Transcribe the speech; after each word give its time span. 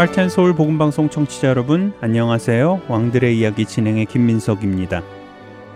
할텐 0.00 0.30
서울 0.30 0.54
복음 0.54 0.78
방송 0.78 1.10
청취자 1.10 1.48
여러분 1.48 1.92
안녕하세요. 2.00 2.84
왕들의 2.88 3.38
이야기 3.38 3.66
진행의 3.66 4.06
김민석입니다. 4.06 5.02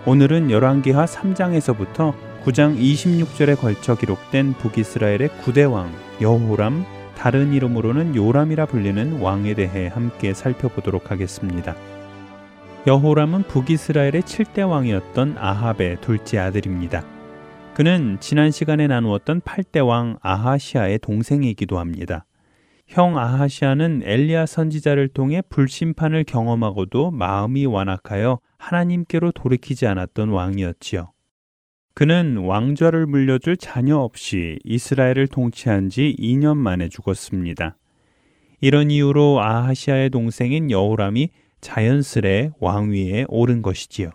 오늘은 0.07 0.51
열왕기하 0.51 1.05
3장에서부터 1.05 2.15
9장 2.43 2.75
26절에 2.75 3.61
걸쳐 3.61 3.95
기록된 3.95 4.55
북이스라엘의 4.55 5.29
9대 5.29 5.71
왕 5.71 5.93
여호람 6.23 6.87
다른 7.19 7.53
이름으로는 7.53 8.17
요람이라 8.17 8.65
불리는 8.65 9.21
왕에 9.21 9.53
대해 9.53 9.89
함께 9.89 10.33
살펴보도록 10.33 11.11
하겠습니다. 11.11 11.77
여호람은 12.87 13.43
북이스라엘의 13.43 14.23
7대 14.23 14.67
왕이었던 14.67 15.37
아합의 15.39 15.99
둘째 16.01 16.39
아들입니다. 16.39 17.05
그는 17.75 18.17
지난 18.21 18.51
시간에 18.51 18.87
나누었던 18.87 19.43
8대 19.43 19.87
왕 19.87 20.17
아하시아의 20.23 21.01
동생이기도 21.01 21.79
합니다. 21.79 22.25
형 22.87 23.19
아하시아는 23.19 24.03
엘리야 24.05 24.47
선지자를 24.47 25.09
통해 25.09 25.43
불심판을 25.49 26.25
경험하고도 26.25 27.11
마음이 27.11 27.67
완악하여 27.67 28.41
하나님께로 28.59 29.33
돌이키지 29.33 29.87
않았던 29.87 30.29
왕이었지요. 30.29 31.11
그는 31.95 32.39
왕좌를 32.39 33.07
물려줄 33.07 33.57
자녀 33.57 33.99
없이 33.99 34.59
이스라엘을 34.65 35.29
통치한 35.29 35.89
지 35.89 36.15
2년 36.19 36.57
만에 36.57 36.89
죽었습니다. 36.89 37.77
이런 38.61 38.91
이유로 38.91 39.41
아하시아의 39.41 40.11
동생인 40.11 40.71
여호람이 40.71 41.31
자연스레 41.61 42.51
왕위에 42.59 43.27
오른 43.29 43.63
것이지요. 43.63 44.11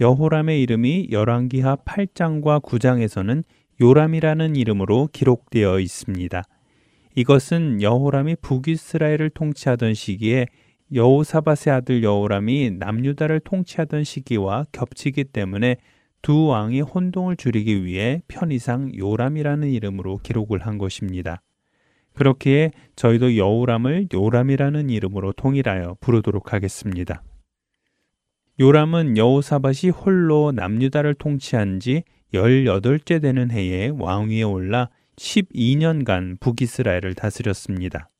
여호람의 0.00 0.60
이름이 0.62 1.08
열왕기하 1.10 1.76
8장과 1.76 2.62
9장에서는 2.62 3.42
요람이라는 3.80 4.56
이름으로 4.56 5.08
기록되어 5.12 5.80
있습니다. 5.80 6.42
이것은 7.16 7.80
여호람이 7.80 8.36
북이스라엘을 8.42 9.30
통치하던 9.30 9.94
시기에 9.94 10.46
여호사밧의 10.92 11.72
아들 11.72 12.02
여호람이 12.02 12.72
남유다를 12.78 13.40
통치하던 13.40 14.04
시기와 14.04 14.66
겹치기 14.70 15.24
때문에 15.24 15.78
두 16.20 16.48
왕이 16.48 16.82
혼동을 16.82 17.36
줄이기 17.36 17.84
위해 17.86 18.20
편의상 18.28 18.92
요람이라는 18.94 19.66
이름으로 19.66 20.18
기록을 20.18 20.66
한 20.66 20.76
것입니다. 20.76 21.40
그렇기에 22.12 22.72
저희도 22.96 23.38
여호람을 23.38 24.08
요람이라는 24.12 24.90
이름으로 24.90 25.32
통일하여 25.32 25.96
부르도록 26.00 26.52
하겠습니다. 26.52 27.22
요람은 28.60 29.16
여호사밧이 29.16 29.90
홀로 29.90 30.52
남유다를 30.52 31.14
통치한 31.14 31.80
지 31.80 32.04
18째 32.34 33.22
되는 33.22 33.50
해에 33.50 33.90
왕위에 33.94 34.42
올라 34.42 34.90
12년간 35.16 36.40
북이스라엘을 36.40 37.14
다스렸습니다. 37.14 38.10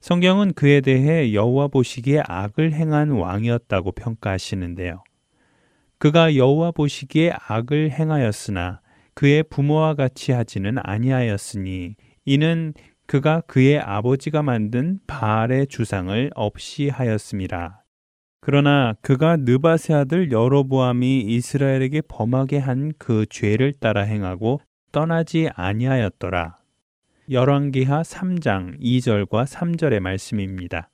성경은 0.00 0.52
그에 0.52 0.80
대해 0.80 1.32
여호와 1.34 1.68
보시기에 1.68 2.22
악을 2.26 2.72
행한 2.72 3.10
왕이었다고 3.10 3.92
평가하시는데요. 3.92 5.02
그가 5.98 6.36
여호와 6.36 6.70
보시기에 6.70 7.32
악을 7.48 7.90
행하였으나 7.90 8.80
그의 9.14 9.42
부모와 9.42 9.94
같이 9.94 10.30
하지는 10.30 10.76
아니하였으니 10.78 11.96
이는 12.24 12.74
그가 13.06 13.40
그의 13.48 13.80
아버지가 13.80 14.42
만든 14.42 15.00
바알의 15.08 15.66
주상을 15.66 16.30
없이 16.34 16.88
하였음이라. 16.88 17.80
그러나 18.40 18.94
그가 19.02 19.36
느바세 19.36 19.94
아들 19.94 20.30
여로보암이 20.30 21.22
이스라엘에게 21.22 22.02
범하게 22.02 22.58
한 22.58 22.92
그 22.98 23.26
죄를 23.28 23.72
따라 23.80 24.02
행하고 24.02 24.60
떠나지 24.98 25.48
아니하였더라. 25.54 26.56
열왕기하 27.30 28.02
3장 28.02 28.80
2절과 28.80 29.46
3절의 29.46 30.00
말씀입니다. 30.00 30.90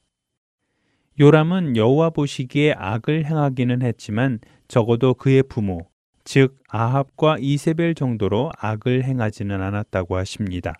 요람은 1.18 1.78
여호와 1.78 2.10
보시기에 2.10 2.74
악을 2.76 3.24
행하기는 3.24 3.80
했지만 3.80 4.40
적어도 4.68 5.14
그의 5.14 5.42
부모, 5.42 5.88
즉 6.22 6.58
아합과 6.68 7.38
이세벨 7.40 7.94
정도로 7.94 8.50
악을 8.58 9.04
행하지는 9.04 9.62
않았다고 9.62 10.18
하십니다. 10.18 10.74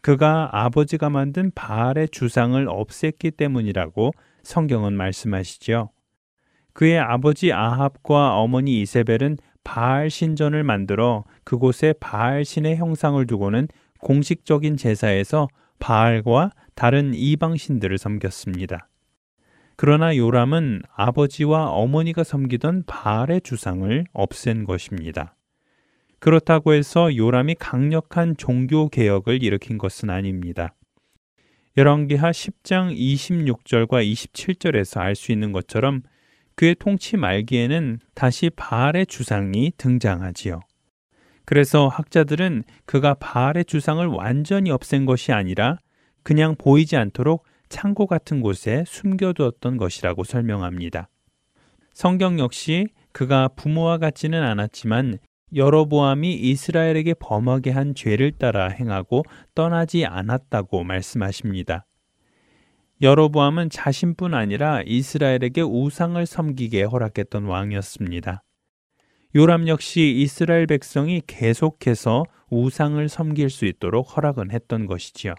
그가 0.00 0.48
아버지가 0.50 1.10
만든 1.10 1.50
바알의 1.54 2.08
주상을 2.08 2.64
없앴기 2.64 3.36
때문이라고 3.36 4.12
성경은 4.42 4.94
말씀하시죠. 4.94 5.90
그의 6.72 6.98
아버지 6.98 7.52
아합과 7.52 8.38
어머니 8.38 8.80
이세벨은 8.80 9.36
바알 9.68 10.08
신전을 10.08 10.64
만들어 10.64 11.24
그곳에 11.44 11.92
바알 12.00 12.46
신의 12.46 12.76
형상을 12.76 13.26
두고는 13.26 13.68
공식적인 14.00 14.78
제사에서 14.78 15.46
바알과 15.78 16.52
다른 16.74 17.12
이방 17.12 17.58
신들을 17.58 17.98
섬겼습니다. 17.98 18.88
그러나 19.76 20.16
요람은 20.16 20.80
아버지와 20.96 21.68
어머니가 21.68 22.24
섬기던 22.24 22.84
바알의 22.86 23.42
주상을 23.42 24.06
없앤 24.14 24.64
것입니다. 24.64 25.36
그렇다고 26.18 26.72
해서 26.72 27.14
요람이 27.14 27.56
강력한 27.56 28.38
종교 28.38 28.88
개혁을 28.88 29.42
일으킨 29.42 29.76
것은 29.76 30.08
아닙니다. 30.08 30.74
열왕기하 31.76 32.30
10장 32.30 32.96
26절과 32.96 34.02
27절에서 34.02 35.00
알 35.00 35.14
수 35.14 35.30
있는 35.30 35.52
것처럼 35.52 36.00
그의 36.58 36.74
통치 36.74 37.16
말기에는 37.16 38.00
다시 38.14 38.50
바알의 38.50 39.06
주상이 39.06 39.70
등장하지요. 39.76 40.58
그래서 41.44 41.86
학자들은 41.86 42.64
그가 42.84 43.14
바알의 43.14 43.64
주상을 43.64 44.04
완전히 44.04 44.72
없앤 44.72 45.06
것이 45.06 45.30
아니라 45.30 45.78
그냥 46.24 46.56
보이지 46.58 46.96
않도록 46.96 47.44
창고 47.68 48.08
같은 48.08 48.40
곳에 48.40 48.82
숨겨두었던 48.88 49.76
것이라고 49.76 50.24
설명합니다. 50.24 51.08
성경 51.94 52.40
역시 52.40 52.88
그가 53.12 53.46
부모와 53.46 53.98
같지는 53.98 54.42
않았지만 54.42 55.18
여러보암이 55.54 56.34
이스라엘에게 56.34 57.14
범하게 57.20 57.70
한 57.70 57.94
죄를 57.94 58.32
따라 58.32 58.66
행하고 58.66 59.22
떠나지 59.54 60.06
않았다고 60.06 60.82
말씀하십니다. 60.82 61.86
여로보암은 63.00 63.70
자신뿐 63.70 64.34
아니라 64.34 64.82
이스라엘에게 64.84 65.62
우상을 65.62 66.24
섬기게 66.26 66.82
허락했던 66.82 67.44
왕이었습니다. 67.44 68.42
요람 69.36 69.68
역시 69.68 70.14
이스라엘 70.16 70.66
백성이 70.66 71.22
계속해서 71.26 72.24
우상을 72.50 73.08
섬길 73.08 73.50
수 73.50 73.66
있도록 73.66 74.16
허락은 74.16 74.50
했던 74.50 74.86
것이지요. 74.86 75.34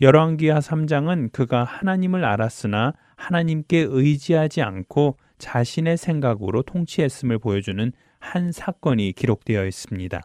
열왕기하 0.00 0.58
3장은 0.58 1.30
그가 1.30 1.62
하나님을 1.62 2.24
알았으나 2.24 2.94
하나님께 3.14 3.86
의지하지 3.88 4.62
않고 4.62 5.16
자신의 5.38 5.96
생각으로 5.96 6.62
통치했음을 6.62 7.38
보여주는 7.38 7.92
한 8.18 8.50
사건이 8.50 9.12
기록되어 9.12 9.64
있습니다. 9.64 10.20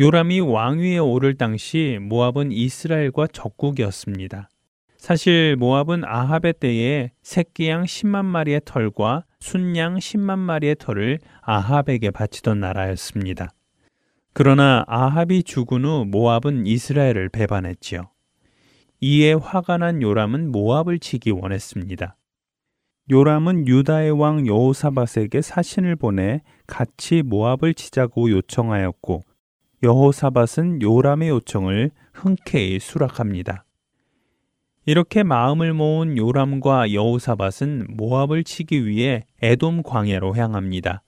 요람이 0.00 0.40
왕위에 0.40 0.98
오를 0.98 1.36
당시 1.36 1.98
모압은 2.00 2.50
이스라엘과 2.50 3.28
적국이었습니다. 3.28 4.48
사실 4.98 5.56
모압은 5.56 6.04
아합의 6.04 6.54
때에 6.54 7.10
새끼양 7.22 7.84
10만 7.84 8.24
마리의 8.24 8.62
털과 8.64 9.24
순양 9.40 9.98
10만 9.98 10.38
마리의 10.38 10.76
털을 10.78 11.18
아합에게 11.42 12.10
바치던 12.10 12.60
나라였습니다. 12.60 13.50
그러나 14.32 14.84
아합이 14.86 15.44
죽은 15.44 15.84
후 15.84 16.04
모압은 16.06 16.66
이스라엘을 16.66 17.28
배반했지요. 17.28 18.10
이에 19.00 19.34
화가 19.34 19.78
난 19.78 20.02
요람은 20.02 20.50
모압을 20.52 20.98
치기 20.98 21.30
원했습니다. 21.30 22.16
요람은 23.10 23.68
유다의 23.68 24.10
왕 24.18 24.46
여호사밧에게 24.46 25.40
사신을 25.40 25.96
보내 25.96 26.40
같이 26.66 27.22
모압을 27.22 27.74
치자고 27.74 28.30
요청하였고 28.30 29.22
여호사밧은 29.82 30.82
요람의 30.82 31.28
요청을 31.28 31.92
흔쾌히 32.12 32.80
수락합니다. 32.80 33.65
이렇게 34.88 35.24
마음을 35.24 35.74
모은 35.74 36.16
요람과 36.16 36.92
여우사밧은 36.92 37.88
모압을 37.96 38.44
치기 38.44 38.86
위해 38.86 39.26
에돔 39.42 39.82
광야로 39.82 40.36
향합니다. 40.36 41.02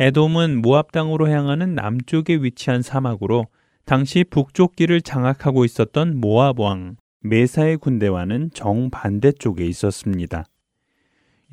에돔은 0.00 0.62
모압 0.62 0.90
땅으로 0.90 1.28
향하는 1.28 1.76
남쪽에 1.76 2.34
위치한 2.34 2.82
사막으로 2.82 3.46
당시 3.84 4.24
북쪽 4.24 4.74
길을 4.74 5.02
장악하고 5.02 5.64
있었던 5.64 6.20
모압 6.20 6.58
왕 6.58 6.96
메사의 7.20 7.76
군대와는 7.76 8.50
정반대 8.52 9.30
쪽에 9.30 9.64
있었습니다. 9.66 10.44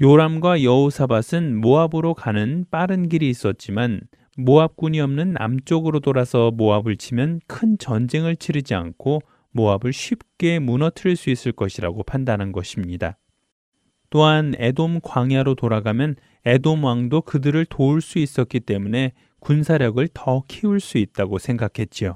요람과 0.02 0.64
여우사밧은 0.64 1.62
모압으로 1.62 2.16
가는 2.16 2.66
빠른 2.72 3.08
길이 3.08 3.30
있었지만 3.30 4.02
모압군이 4.36 5.00
없는 5.00 5.34
남쪽으로 5.34 6.00
돌아서 6.00 6.50
모압을 6.50 6.98
치면 6.98 7.42
큰 7.48 7.78
전쟁을 7.78 8.36
치르지 8.36 8.74
않고 8.74 9.22
모압을 9.56 9.94
쉽게 9.94 10.60
무너뜨릴 10.60 11.16
수 11.16 11.30
있을 11.30 11.54
것이라고 11.54 12.04
판단한 12.04 12.52
것입니다. 12.52 13.18
또한 14.10 14.54
에돔 14.58 15.00
광야로 15.02 15.56
돌아가면 15.56 16.16
에돔 16.46 16.84
왕도 16.84 17.22
그들을 17.22 17.66
도울 17.66 18.02
수 18.02 18.20
있었기 18.20 18.60
때문에 18.60 19.14
군사력을 19.40 20.06
더 20.14 20.44
키울 20.48 20.80
수 20.80 20.98
있다고 20.98 21.40
생각했지요. 21.40 22.16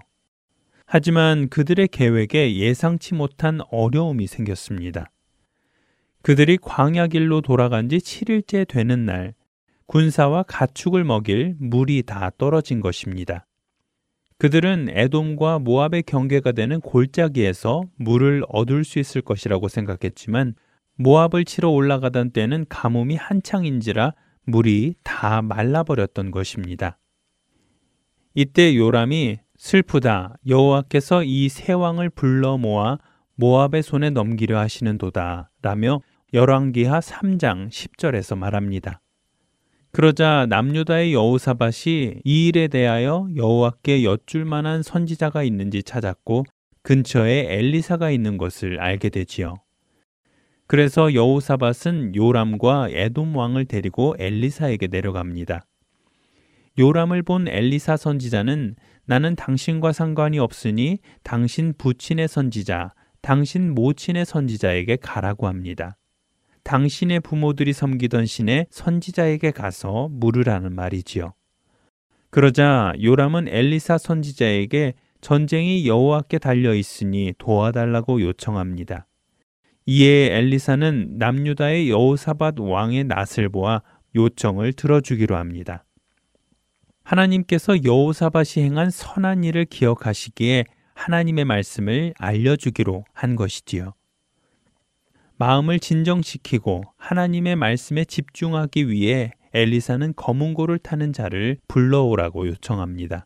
하지만 0.85 1.47
그들의 1.49 1.87
계획에 1.87 2.55
예상치 2.55 3.15
못한 3.15 3.61
어려움이 3.71 4.27
생겼습니다. 4.27 5.09
그들이 6.21 6.57
광야길로 6.57 7.41
돌아간 7.41 7.87
지 7.87 7.97
7일째 7.97 8.67
되는 8.67 9.05
날, 9.05 9.33
군사와 9.85 10.43
가축을 10.43 11.03
먹일 11.05 11.55
물이 11.59 12.03
다 12.03 12.31
떨어진 12.37 12.81
것입니다. 12.81 13.45
그들은 14.39 14.87
에돔과 14.89 15.59
모압의 15.59 16.03
경계가 16.03 16.53
되는 16.53 16.79
골짜기에서 16.79 17.83
물을 17.97 18.41
얻을 18.47 18.85
수 18.85 18.97
있을 18.97 19.21
것이라고 19.21 19.67
생각했지만 19.67 20.55
모압을 20.95 21.43
치러 21.43 21.69
올라가던 21.69 22.31
때는 22.31 22.65
가뭄이 22.69 23.15
한창인지라 23.15 24.13
물이 24.45 24.95
다 25.03 25.41
말라버렸던 25.41 26.31
것입니다. 26.31 26.97
이때 28.33 28.75
요람이 28.75 29.39
슬프다 29.57 30.37
여호와께서 30.47 31.23
이 31.25 31.49
세 31.49 31.73
왕을 31.73 32.09
불러 32.09 32.57
모아 32.57 32.97
모압의 33.35 33.83
손에 33.83 34.09
넘기려 34.09 34.57
하시는도다 34.57 35.51
라며 35.61 35.99
열왕기하 36.33 36.99
3장 37.01 37.69
10절에서 37.69 38.37
말합니다. 38.37 39.01
그러자 39.91 40.45
남유다의 40.49 41.13
여우사밭이 41.13 42.21
이 42.23 42.47
일에 42.47 42.67
대하여 42.67 43.27
여호와께 43.35 44.03
여쭐 44.03 44.45
만한 44.45 44.83
선지자가 44.83 45.43
있는지 45.43 45.81
찾았고 45.81 46.45
근처에 46.83 47.47
엘리사가 47.49 48.11
있는 48.11 48.37
것을 48.37 48.79
알게 48.79 49.09
되지요. 49.09 49.55
그래서 50.67 51.15
여우사밭은 51.15 52.15
요람과 52.15 52.89
에돔 52.91 53.35
왕을 53.35 53.65
데리고 53.65 54.15
엘리사에게 54.19 54.87
내려갑니다. 54.87 55.65
요람을 56.77 57.23
본 57.23 57.47
엘리사 57.47 57.97
선지자는 57.97 58.75
나는 59.05 59.35
당신과 59.35 59.91
상관이 59.91 60.37
없으니 60.37 60.99
당신 61.23 61.73
부친의 61.75 62.27
선지자, 62.27 62.93
당신 63.23 63.73
모친의 63.73 64.25
선지자에게 64.25 64.97
가라고 64.97 65.47
합니다. 65.47 65.97
당신의 66.69 67.21
부모들이 67.21 67.73
섬기던 67.73 68.27
신의 68.27 68.67
선지자에게 68.69 69.49
가서 69.49 70.07
물으라는 70.11 70.75
말이지요. 70.75 71.33
그러자 72.29 72.93
요람은 73.01 73.47
엘리사 73.47 73.97
선지자에게 73.97 74.93
전쟁이 75.19 75.87
여호와께 75.87 76.37
달려 76.37 76.75
있으니 76.75 77.33
도와달라고 77.39 78.21
요청합니다. 78.21 79.07
이에 79.87 80.37
엘리사는 80.37 81.15
남유다의 81.17 81.89
여호사밧 81.89 82.59
왕의 82.59 83.05
낯을 83.05 83.49
보아 83.49 83.81
요청을 84.13 84.73
들어주기로 84.73 85.37
합니다. 85.37 85.85
하나님께서 87.03 87.83
여호사밧이 87.83 88.63
행한 88.63 88.91
선한 88.91 89.43
일을 89.43 89.65
기억하시기에 89.65 90.65
하나님의 90.93 91.45
말씀을 91.45 92.13
알려주기로 92.19 93.05
한 93.11 93.35
것이지요. 93.35 93.95
마음을 95.39 95.79
진정시키고 95.79 96.83
하나님의 96.97 97.55
말씀에 97.55 98.03
집중하기 98.03 98.89
위해 98.89 99.31
엘리사는 99.53 100.13
검은 100.17 100.53
고를 100.53 100.77
타는 100.77 101.13
자를 101.13 101.57
불러오라고 101.69 102.45
요청합니다. 102.49 103.25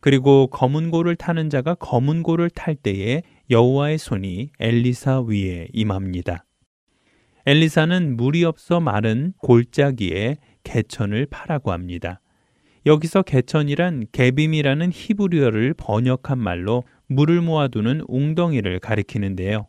그리고 0.00 0.48
검은 0.48 0.90
고를 0.90 1.14
타는 1.14 1.48
자가 1.48 1.76
검은 1.76 2.24
고를 2.24 2.50
탈 2.50 2.74
때에 2.74 3.22
여호와의 3.50 3.98
손이 3.98 4.50
엘리사 4.58 5.20
위에 5.20 5.68
임합니다. 5.72 6.44
엘리사는 7.46 8.16
물이 8.16 8.42
없어 8.42 8.80
마른 8.80 9.32
골짜기에 9.38 10.38
개천을 10.64 11.26
파라고 11.26 11.70
합니다. 11.70 12.20
여기서 12.84 13.22
개천이란 13.22 14.06
개빔이라는 14.10 14.90
히브리어를 14.92 15.74
번역한 15.74 16.36
말로 16.40 16.82
물을 17.06 17.40
모아두는 17.40 18.02
웅덩이를 18.08 18.80
가리키는데요. 18.80 19.68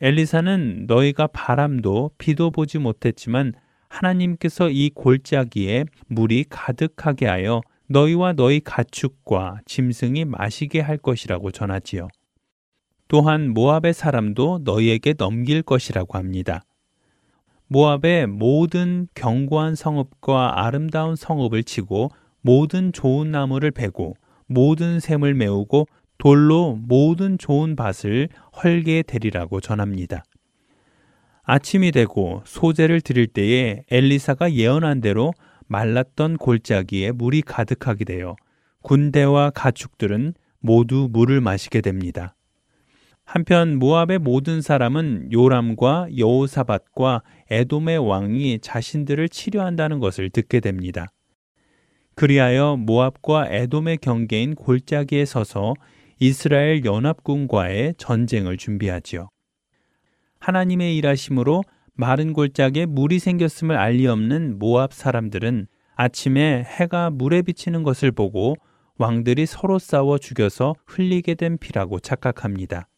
엘리사는 0.00 0.86
너희가 0.86 1.26
바람도 1.28 2.12
비도 2.18 2.50
보지 2.50 2.78
못했지만 2.78 3.52
하나님께서 3.88 4.70
이 4.70 4.90
골짜기에 4.90 5.86
물이 6.06 6.44
가득하게 6.48 7.26
하여 7.26 7.62
너희와 7.88 8.34
너희 8.34 8.60
가축과 8.60 9.60
짐승이 9.66 10.24
마시게 10.26 10.80
할 10.80 10.98
것이라고 10.98 11.50
전하지요. 11.50 12.08
또한 13.08 13.54
모압의 13.54 13.94
사람도 13.94 14.60
너희에게 14.64 15.14
넘길 15.14 15.62
것이라고 15.62 16.18
합니다. 16.18 16.62
모압의 17.68 18.26
모든 18.26 19.08
견고한 19.14 19.74
성읍과 19.74 20.64
아름다운 20.64 21.16
성읍을 21.16 21.64
치고 21.64 22.10
모든 22.40 22.92
좋은 22.92 23.30
나무를 23.30 23.70
베고 23.70 24.14
모든 24.46 25.00
샘을 25.00 25.34
메우고 25.34 25.86
돌로 26.18 26.78
모든 26.82 27.38
좋은 27.38 27.76
밭을 27.76 28.28
헐게 28.62 29.02
되리라고 29.02 29.60
전합니다. 29.60 30.24
아침이 31.44 31.92
되고 31.92 32.42
소재를 32.44 33.00
드릴 33.00 33.26
때에 33.28 33.84
엘리사가 33.90 34.52
예언한 34.52 35.00
대로 35.00 35.32
말랐던 35.66 36.36
골짜기에 36.36 37.12
물이 37.12 37.42
가득하게 37.42 38.04
되어 38.04 38.36
군대와 38.82 39.50
가축들은 39.50 40.34
모두 40.60 41.08
물을 41.10 41.40
마시게 41.40 41.80
됩니다. 41.80 42.34
한편 43.24 43.78
모압의 43.78 44.18
모든 44.18 44.62
사람은 44.62 45.32
요람과 45.32 46.08
여호사밧과 46.16 47.22
에돔의 47.50 47.98
왕이 47.98 48.60
자신들을 48.60 49.28
치료한다는 49.28 50.00
것을 50.00 50.30
듣게 50.30 50.60
됩니다. 50.60 51.06
그리하여 52.14 52.76
모압과 52.76 53.48
에돔의 53.50 53.98
경계인 53.98 54.54
골짜기에 54.54 55.26
서서 55.26 55.74
이스라엘 56.20 56.84
연합군과의 56.84 57.94
전쟁을 57.96 58.56
준비하지요. 58.56 59.28
하나님의 60.40 60.96
일하심으로 60.96 61.62
마른 61.94 62.32
골짜기에 62.32 62.86
물이 62.86 63.18
생겼음을 63.18 63.76
알리 63.76 64.06
없는 64.06 64.58
모압 64.58 64.92
사람들은 64.92 65.66
아침에 65.96 66.62
해가 66.64 67.10
물에 67.10 67.42
비치는 67.42 67.82
것을 67.82 68.12
보고 68.12 68.54
왕들이 68.98 69.46
서로 69.46 69.78
싸워 69.78 70.18
죽여서 70.18 70.74
흘리게 70.86 71.34
된 71.34 71.58
피라고 71.58 72.00
착각합니다. 72.00 72.88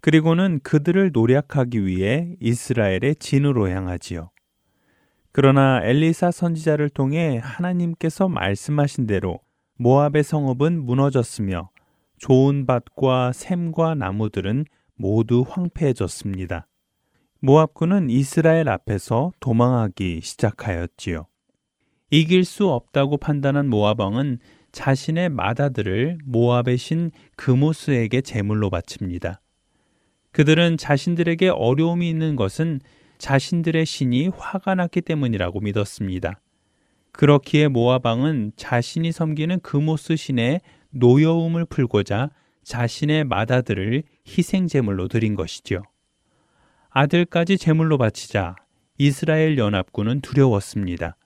그리고는 0.00 0.60
그들을 0.62 1.10
노략하기 1.12 1.84
위해 1.84 2.34
이스라엘의 2.40 3.16
진으로 3.18 3.68
향하지요. 3.68 4.30
그러나 5.32 5.80
엘리사 5.82 6.30
선지자를 6.30 6.88
통해 6.90 7.40
하나님께서 7.42 8.28
말씀하신 8.28 9.06
대로 9.06 9.40
모압의 9.76 10.22
성읍은 10.24 10.84
무너졌으며 10.84 11.70
좋은 12.18 12.66
밭과 12.66 13.32
샘과 13.32 13.94
나무들은 13.94 14.64
모두 14.96 15.44
황폐해졌습니다. 15.48 16.66
모압군은 17.40 18.10
이스라엘 18.10 18.68
앞에서 18.68 19.32
도망하기 19.40 20.20
시작하였지요. 20.22 21.26
이길 22.10 22.44
수 22.44 22.68
없다고 22.68 23.18
판단한 23.18 23.68
모압 23.68 24.00
왕은 24.00 24.38
자신의 24.72 25.28
마다들을 25.30 26.18
모압의 26.24 26.76
신 26.76 27.10
그모스에게 27.36 28.20
제물로 28.20 28.70
바칩니다. 28.70 29.40
그들은 30.32 30.76
자신들에게 30.76 31.48
어려움이 31.48 32.08
있는 32.08 32.36
것은 32.36 32.80
자신들의 33.18 33.86
신이 33.86 34.28
화가 34.28 34.74
났기 34.74 35.00
때문이라고 35.02 35.60
믿었습니다. 35.60 36.40
그렇기에 37.12 37.68
모압 37.68 38.06
왕은 38.06 38.52
자신이 38.56 39.10
섬기는 39.10 39.60
그모스 39.60 40.16
신의 40.16 40.60
노여움을 40.90 41.64
풀고자 41.66 42.30
자신의 42.64 43.24
맏아들을 43.24 44.02
희생 44.26 44.66
제물로 44.66 45.08
드린 45.08 45.34
것이지요. 45.34 45.82
아들까지 46.90 47.58
제물로 47.58 47.98
바치자 47.98 48.56
이스라엘 48.98 49.58
연합군은 49.58 50.20
두려웠습니다. 50.20 51.16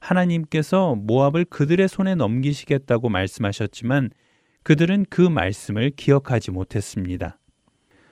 하나님께서 0.00 0.94
모압을 0.94 1.44
그들의 1.44 1.86
손에 1.88 2.14
넘기시겠다고 2.14 3.08
말씀하셨지만 3.10 4.10
그들은 4.62 5.06
그 5.10 5.20
말씀을 5.20 5.90
기억하지 5.90 6.50
못했습니다. 6.50 7.38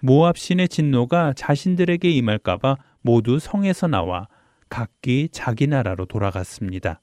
모압 0.00 0.38
신의 0.38 0.69
진노가 0.69 1.33
자신들에게 1.35 2.11
임할까봐 2.11 2.77
모두 3.00 3.38
성에서 3.38 3.87
나와 3.87 4.29
각기 4.69 5.29
자기 5.33 5.67
나라로 5.67 6.07
돌아갔습니다. 6.07 7.00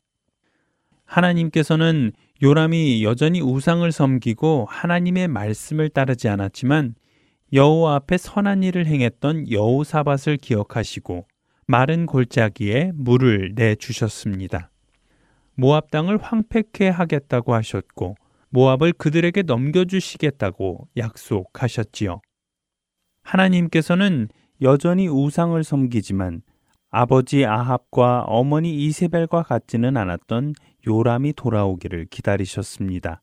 하나님께서는 1.06 2.14
요람이 2.44 3.04
여전히 3.04 3.42
우상을 3.42 3.90
섬기고 3.90 4.68
하나님의 4.70 5.30
말씀을 5.30 5.90
따르지 5.90 6.28
않았지만 6.28 6.96
여호와 7.54 7.96
앞에 7.96 8.18
선한 8.18 8.64
일을 8.64 8.88
행했던 8.88 9.50
여호사밧을 9.50 10.38
기억하시고 10.42 11.26
마른 11.68 12.06
골짜기에 12.06 12.92
물을 12.94 13.54
내 13.56 13.76
주셨습니다. 13.76 14.70
모압 15.56 15.90
땅을 15.92 16.18
황폐케 16.22 16.90
하겠다고 16.90 17.54
하셨고 17.54 18.16
모압을 18.50 18.92
그들에게 18.94 19.44
넘겨 19.44 19.86
주시겠다고 19.86 20.90
약속하셨지요. 20.98 22.20
하나님께서는 23.24 24.28
여전히 24.62 25.08
우상을 25.08 25.64
섬기지만 25.64 26.42
아버지 26.92 27.46
아합과 27.46 28.24
어머니 28.28 28.86
이세벨과 28.86 29.44
같지는 29.44 29.98
않았던 29.98 30.54
요람이 30.88 31.34
돌아오기를 31.34 32.06
기다리셨습니다. 32.06 33.22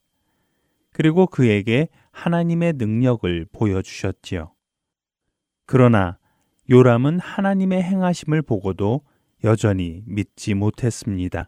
그리고 0.92 1.26
그에게 1.26 1.88
하나님의 2.11 2.75
능력을 2.75 3.47
보여주셨지요. 3.52 4.52
그러나 5.66 6.19
요람은 6.71 7.19
하나님의 7.19 7.83
행하심을 7.83 8.42
보고도 8.42 9.02
여전히 9.45 10.02
믿지 10.07 10.54
못했습니다. 10.54 11.47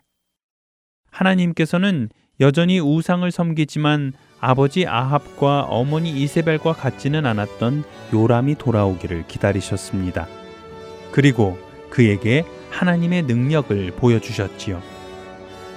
하나님께서는 1.11 2.09
여전히 2.41 2.81
우상을 2.81 3.31
섬기지만 3.31 4.13
아버지 4.41 4.87
아합과 4.87 5.65
어머니 5.65 6.11
이세벨과 6.11 6.73
같지는 6.73 7.25
않았던 7.25 7.85
요람이 8.13 8.57
돌아오기를 8.57 9.27
기다리셨습니다. 9.29 10.27
그리고 11.13 11.57
그에게 11.91 12.45
하나님의 12.71 13.23
능력을 13.23 13.93
보여주셨지요. 13.93 14.94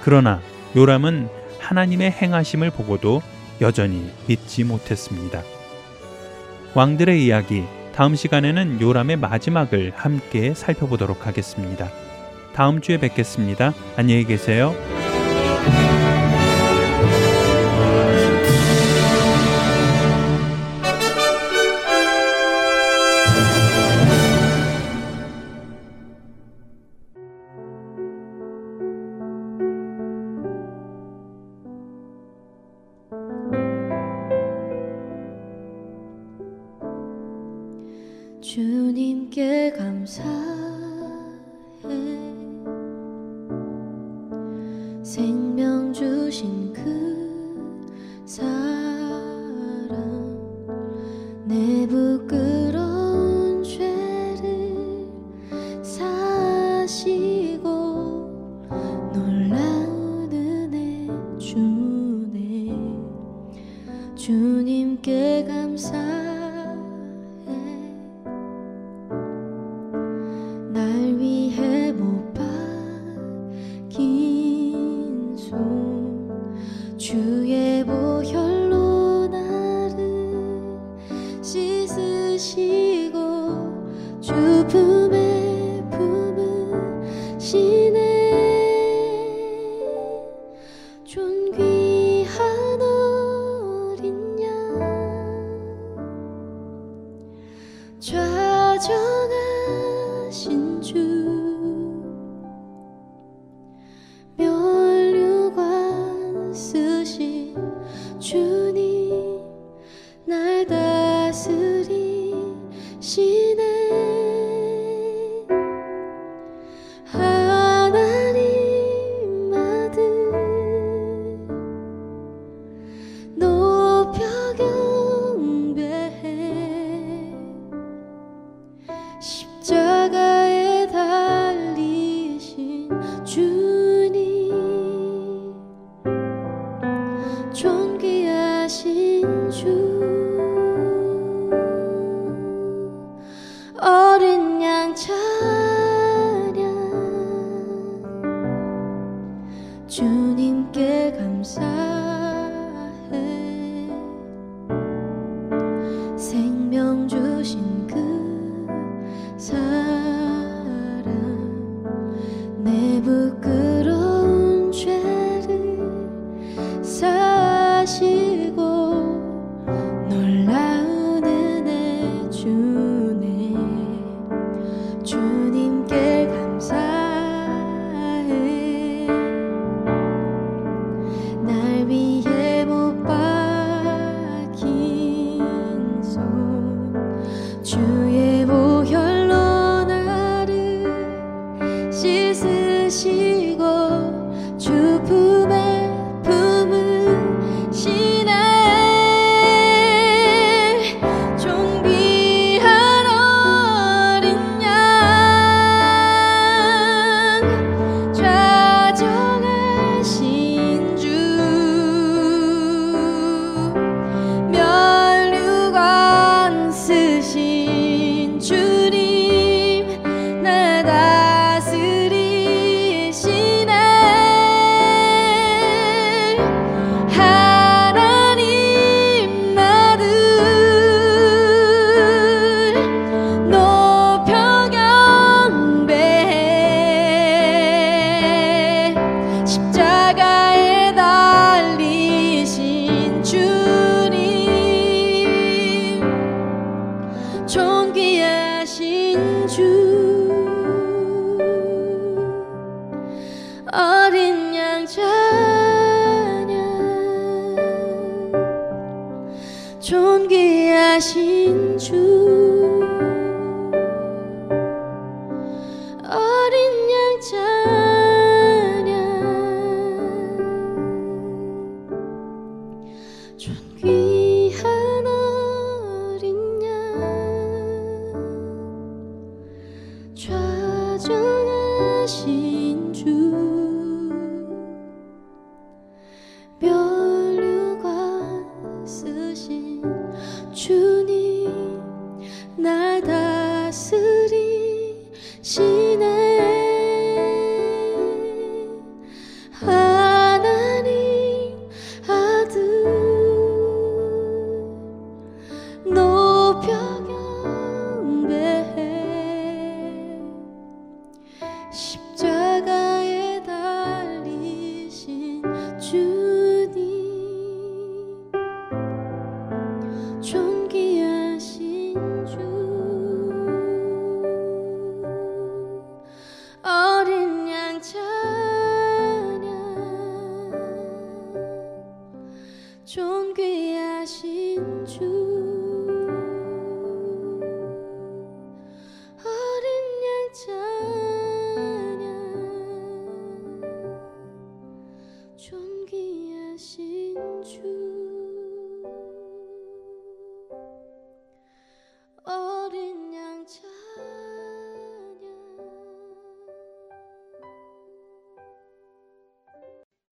그러나 0.02 0.40
요람은 0.76 1.28
하나님의 1.58 2.10
행하심을 2.10 2.70
보고도 2.70 3.22
여전히 3.60 4.10
믿지 4.26 4.64
못했습니다. 4.64 5.42
왕들의 6.74 7.24
이야기 7.24 7.64
다음 7.94 8.14
시간에는 8.14 8.80
요람의 8.80 9.16
마지막을 9.16 9.92
함께 9.94 10.54
살펴보도록 10.54 11.26
하겠습니다. 11.26 11.90
다음 12.54 12.80
주에 12.80 12.98
뵙겠습니다. 12.98 13.74
안녕히 13.96 14.24
계세요. 14.24 14.74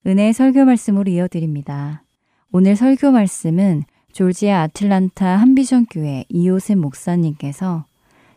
은혜의 0.06 0.32
설교 0.32 0.64
말씀으로 0.64 1.10
이어드립니다. 1.10 2.04
오늘 2.52 2.76
설교 2.76 3.10
말씀은 3.10 3.82
졸지아 4.12 4.62
아틀란타 4.62 5.26
한비전 5.26 5.86
교회 5.86 6.24
이호셉 6.28 6.78
목사님께서 6.78 7.84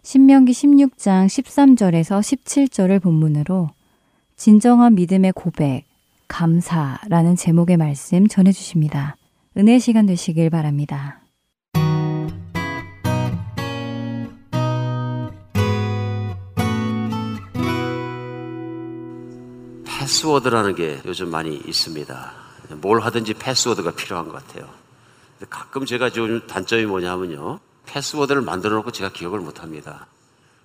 신명기 0.02 0.52
16장 0.52 1.28
13절에서 1.28 2.20
17절을 2.22 3.02
본문으로 3.02 3.70
진정한 4.36 4.96
믿음의 4.96 5.34
고백, 5.34 5.86
감사라는 6.28 7.36
제목의 7.36 7.78
말씀 7.78 8.28
전해 8.28 8.52
주십니다. 8.52 9.16
은혜 9.56 9.78
시간 9.78 10.08
되시길 10.08 10.50
바랍니다. 10.50 11.22
패스워드라는 20.20 20.76
게 20.76 21.02
요즘 21.06 21.30
많이 21.30 21.56
있습니다. 21.56 22.32
뭘 22.82 23.00
하든지 23.00 23.36
패스워드가 23.36 23.92
필요한 23.92 24.28
것 24.28 24.34
같아요. 24.34 24.68
가끔 25.50 25.86
제가 25.86 26.10
좀 26.10 26.46
단점이 26.46 26.86
뭐냐면요. 26.86 27.60
패스워드를 27.86 28.42
만들어 28.42 28.76
놓고 28.78 28.92
제가 28.92 29.12
기억을 29.12 29.40
못 29.40 29.62
합니다. 29.62 30.08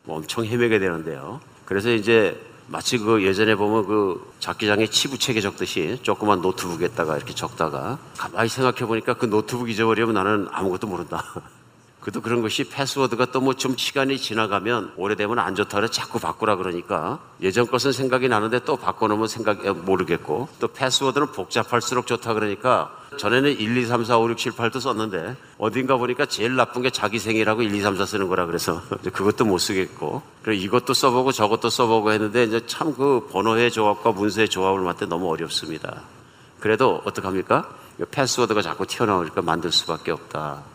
뭐 0.02 0.16
엄청 0.16 0.44
헤매게 0.44 0.78
되는데요. 0.78 1.40
그래서 1.64 1.90
이제 1.90 2.40
마치 2.66 2.98
그 2.98 3.22
예전에 3.22 3.54
보면 3.54 3.86
그 3.86 4.32
잡기장에 4.40 4.86
치부책에 4.88 5.40
적듯이 5.40 5.98
조그만 6.02 6.40
노트북에다가 6.40 7.16
이렇게 7.16 7.34
적다가 7.34 7.98
가만히 8.16 8.48
생각해 8.48 8.86
보니까 8.86 9.14
그 9.14 9.26
노트북 9.26 9.70
잊어버리면 9.70 10.14
나는 10.14 10.48
아무것도 10.50 10.86
모른다. 10.88 11.24
그도 12.04 12.20
그런 12.20 12.42
것이 12.42 12.64
패스워드가 12.64 13.26
또 13.26 13.40
뭐 13.40 13.54
좀 13.54 13.76
시간이 13.78 14.18
지나가면 14.18 14.92
오래되면 14.96 15.38
안 15.38 15.54
좋다 15.54 15.78
그래 15.78 15.88
자꾸 15.88 16.18
바꾸라 16.20 16.56
그러니까 16.56 17.18
예전 17.40 17.66
것은 17.66 17.92
생각이 17.92 18.28
나는데 18.28 18.60
또 18.66 18.76
바꿔놓으면 18.76 19.26
생각 19.26 19.66
모르겠고 19.84 20.48
또 20.60 20.68
패스워드는 20.68 21.32
복잡할수록 21.32 22.06
좋다 22.06 22.34
그러니까 22.34 22.94
전에는 23.16 23.58
1, 23.58 23.76
2, 23.78 23.86
3, 23.86 24.04
4, 24.04 24.18
5, 24.18 24.28
6, 24.30 24.36
7, 24.36 24.52
8도 24.52 24.80
썼는데 24.80 25.36
어딘가 25.56 25.96
보니까 25.96 26.26
제일 26.26 26.56
나쁜 26.56 26.82
게 26.82 26.90
자기 26.90 27.18
생일하고 27.18 27.62
1, 27.62 27.74
2, 27.74 27.80
3, 27.80 27.96
4 27.96 28.04
쓰는 28.04 28.28
거라 28.28 28.44
그래서 28.46 28.82
그것도 29.12 29.44
못 29.46 29.56
쓰겠고 29.58 30.20
그리고 30.42 30.62
이것도 30.62 30.92
써보고 30.92 31.32
저것도 31.32 31.70
써보고 31.70 32.12
했는데 32.12 32.44
이제 32.44 32.66
참 32.66 32.94
그 32.94 33.28
번호의 33.32 33.70
조합과 33.70 34.12
문서의 34.12 34.48
조합을 34.50 34.80
맡때 34.82 35.06
너무 35.06 35.30
어렵습니다. 35.30 36.02
그래도 36.60 37.00
어떡합니까? 37.04 37.68
패스워드가 38.10 38.62
자꾸 38.62 38.86
튀어나오니까 38.86 39.42
만들 39.42 39.72
수밖에 39.72 40.12
없다. 40.12 40.73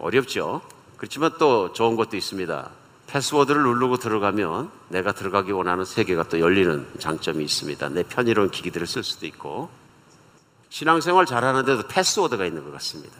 어렵죠. 0.00 0.60
그렇지만 0.96 1.32
또 1.38 1.72
좋은 1.72 1.96
것도 1.96 2.16
있습니다. 2.16 2.70
패스워드를 3.06 3.62
누르고 3.62 3.96
들어가면 3.96 4.70
내가 4.88 5.12
들어가기 5.12 5.50
원하는 5.52 5.84
세계가 5.84 6.24
또 6.24 6.38
열리는 6.38 6.86
장점이 6.98 7.42
있습니다. 7.44 7.88
내 7.88 8.02
편의로운 8.04 8.50
기기들을 8.50 8.86
쓸 8.86 9.02
수도 9.02 9.26
있고 9.26 9.68
신앙생활 10.68 11.26
잘하는데도 11.26 11.88
패스워드가 11.88 12.46
있는 12.46 12.64
것 12.64 12.72
같습니다. 12.74 13.16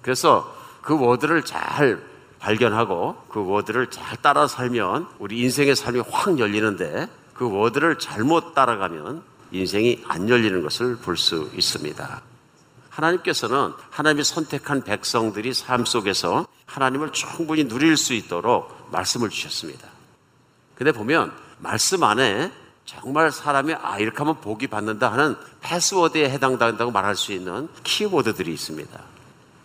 그래서 0.00 0.54
그 0.80 0.98
워드를 0.98 1.44
잘 1.44 2.02
발견하고 2.38 3.16
그 3.28 3.44
워드를 3.46 3.90
잘 3.90 4.16
따라 4.22 4.46
살면 4.46 5.08
우리 5.18 5.40
인생의 5.40 5.76
삶이 5.76 6.02
확 6.10 6.38
열리는데 6.38 7.08
그 7.34 7.50
워드를 7.50 7.98
잘못 7.98 8.54
따라가면 8.54 9.22
인생이 9.50 10.04
안 10.08 10.28
열리는 10.28 10.62
것을 10.62 10.96
볼 10.96 11.16
수 11.16 11.50
있습니다. 11.54 12.22
하나님께서는 12.94 13.72
하나님이 13.90 14.24
선택한 14.24 14.82
백성들이 14.82 15.52
삶 15.52 15.84
속에서 15.84 16.46
하나님을 16.66 17.12
충분히 17.12 17.66
누릴 17.66 17.96
수 17.96 18.14
있도록 18.14 18.88
말씀을 18.92 19.30
주셨습니다. 19.30 19.88
근데 20.76 20.92
보면 20.92 21.32
말씀 21.58 22.02
안에 22.02 22.52
정말 22.84 23.32
사람이 23.32 23.74
아 23.74 23.98
이렇게 23.98 24.18
하면 24.18 24.40
복이 24.40 24.66
받는다 24.68 25.10
하는 25.10 25.36
패스워드에 25.60 26.28
해당된다고 26.30 26.90
말할 26.90 27.16
수 27.16 27.32
있는 27.32 27.68
키워드들이 27.82 28.52
있습니다. 28.52 29.00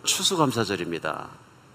추수감사절입니다. 0.04 1.28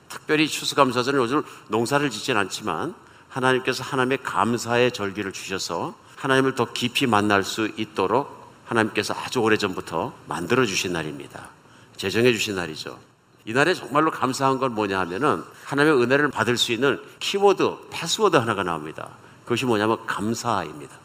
특별히 0.10 0.48
추수감사절은 0.48 1.20
요즘 1.20 1.44
농사를 1.68 2.10
짓진 2.10 2.38
않지만 2.38 2.96
하나님께서 3.30 3.84
하나님의 3.84 4.20
감사의 4.24 4.92
절기를 4.92 5.34
주셔서 5.34 5.94
하나님을 6.16 6.56
더 6.56 6.72
깊이 6.72 7.06
만날 7.06 7.44
수 7.44 7.70
있도록 7.78 8.45
하나님께서 8.66 9.14
아주 9.14 9.40
오래전부터 9.40 10.14
만들어 10.28 10.66
주신 10.66 10.94
날입니다. 10.94 11.50
제정해 11.96 12.32
주신 12.34 12.56
날이죠. 12.56 13.00
이 13.46 13.54
날에 13.54 13.74
정말로 13.74 14.12
감사한 14.12 14.58
건 14.58 14.74
뭐냐 14.74 15.00
하면은 15.02 15.44
하나님의 15.66 16.02
은혜를 16.02 16.32
받을 16.32 16.58
수 16.58 16.72
있는 16.72 17.00
키워드, 17.20 17.90
패스워드 17.92 18.38
하나가 18.38 18.64
나옵니다. 18.64 19.12
그것이 19.44 19.66
뭐냐면 19.66 20.04
감사입니다. 20.06 20.98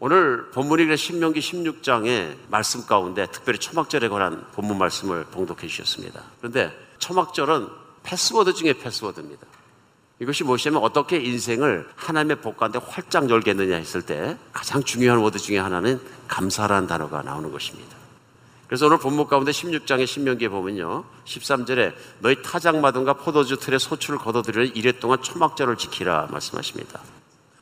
오늘 0.00 0.50
본문이 0.50 0.96
신명기 0.96 1.40
16장의 1.40 2.36
말씀 2.48 2.86
가운데 2.86 3.26
특별히 3.32 3.58
초막절에 3.58 4.08
관한 4.08 4.44
본문 4.52 4.78
말씀을 4.78 5.24
봉독해 5.24 5.66
주셨습니다. 5.66 6.22
그런데 6.38 6.76
초막절은 6.98 7.68
패스워드 8.02 8.54
중에 8.54 8.74
패스워드입니다. 8.74 9.46
이것이 10.20 10.42
무엇이냐면 10.42 10.82
어떻게 10.82 11.18
인생을 11.18 11.88
하나님의 11.94 12.40
복 12.40 12.56
가운데 12.56 12.80
활짝 12.84 13.30
열겠느냐 13.30 13.76
했을 13.76 14.02
때 14.02 14.36
가장 14.52 14.82
중요한 14.82 15.18
word 15.18 15.38
중에 15.38 15.58
하나는 15.58 16.00
감사라는 16.28 16.86
단어가 16.86 17.22
나오는 17.22 17.50
것입니다. 17.50 17.96
그래서 18.68 18.86
오늘 18.86 18.98
본문 18.98 19.26
가운데 19.28 19.50
16장의 19.50 20.06
신명기에 20.06 20.50
보면요. 20.50 21.04
13절에 21.24 21.94
너희 22.20 22.42
타작마당과 22.42 23.14
포도주 23.14 23.56
틀에 23.56 23.78
소출을 23.78 24.18
거둬들이는 24.18 24.76
이레 24.76 24.92
동안 24.92 25.22
초막절을 25.22 25.76
지키라 25.76 26.28
말씀하십니다. 26.30 27.00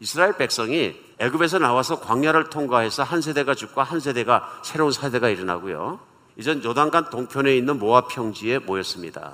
이스라엘 0.00 0.36
백성이 0.36 0.96
애굽에서 1.18 1.60
나와서 1.60 2.00
광야를 2.00 2.50
통과해서 2.50 3.04
한 3.04 3.22
세대가 3.22 3.54
죽고 3.54 3.80
한 3.80 4.00
세대가 4.00 4.60
새로운 4.62 4.90
세대가 4.90 5.28
일어나고요. 5.28 6.00
이전 6.36 6.62
요단강 6.62 7.10
동편에 7.10 7.56
있는 7.56 7.78
모압 7.78 8.08
평지에 8.08 8.58
모였습니다. 8.58 9.32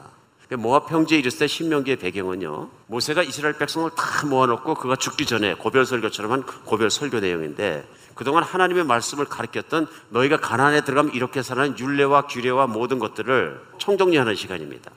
모압 0.51 0.88
평지에 0.88 1.18
이르을 1.18 1.33
때 1.37 1.47
신명기의 1.47 1.97
배경은요. 1.97 2.68
모세가 2.87 3.23
이스라엘 3.23 3.57
백성을 3.57 3.90
다 3.97 4.27
모아놓고 4.27 4.75
그가 4.75 4.97
죽기 4.97 5.25
전에 5.25 5.55
고별 5.55 5.87
설교처럼 5.87 6.31
한 6.31 6.42
고별 6.64 6.90
설교 6.90 7.21
내용인데 7.21 7.88
그동안 8.14 8.42
하나님의 8.42 8.85
말씀을 8.85 9.25
가르쳤던 9.27 9.87
너희가 10.11 10.38
가난에 10.38 10.85
들어가면 10.85 11.14
이렇게 11.14 11.42
사는 11.42 11.79
율례와 11.79 12.27
규례와 12.27 12.66
모든 12.66 12.98
것들을 12.98 13.61
총정리하는 13.79 14.35
시간입니다. 14.35 14.90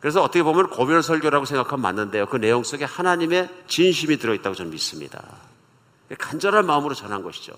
그래서 0.00 0.22
어떻게 0.22 0.42
보면 0.42 0.70
고별 0.70 1.02
설교라고 1.02 1.44
생각하면 1.44 1.82
맞는데요. 1.82 2.26
그 2.26 2.36
내용 2.36 2.62
속에 2.62 2.84
하나님의 2.84 3.48
진심이 3.66 4.16
들어있다고 4.18 4.54
저는 4.54 4.70
믿습니다. 4.70 5.22
간절한 6.16 6.66
마음으로 6.66 6.94
전한 6.94 7.22
것이죠. 7.22 7.52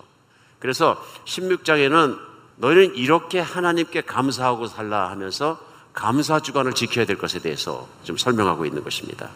그래서 0.59 1.03
16장에는 1.25 2.17
너희는 2.57 2.95
이렇게 2.95 3.39
하나님께 3.39 4.01
감사하고 4.01 4.67
살라 4.67 5.09
하면서 5.09 5.59
감사 5.93 6.39
주간을 6.39 6.73
지켜야 6.73 7.05
될 7.05 7.17
것에 7.17 7.39
대해서 7.39 7.87
좀 8.03 8.17
설명하고 8.17 8.65
있는 8.65 8.83
것입니다. 8.83 9.29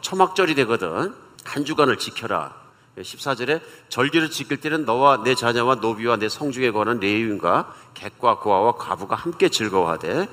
초막절이 0.00 0.54
되거든 0.56 1.14
한 1.44 1.64
주간을 1.64 1.98
지켜라. 1.98 2.65
14절에 3.02 3.60
절기를 3.88 4.30
지킬 4.30 4.58
때는 4.58 4.84
너와 4.84 5.22
내 5.22 5.34
자녀와 5.34 5.76
노비와 5.76 6.16
내 6.16 6.28
성중에 6.28 6.70
관한 6.70 6.98
레위인과 7.00 7.74
객과 7.94 8.38
고아와 8.38 8.72
과부가 8.76 9.16
함께 9.16 9.48
즐거워하되 9.48 10.28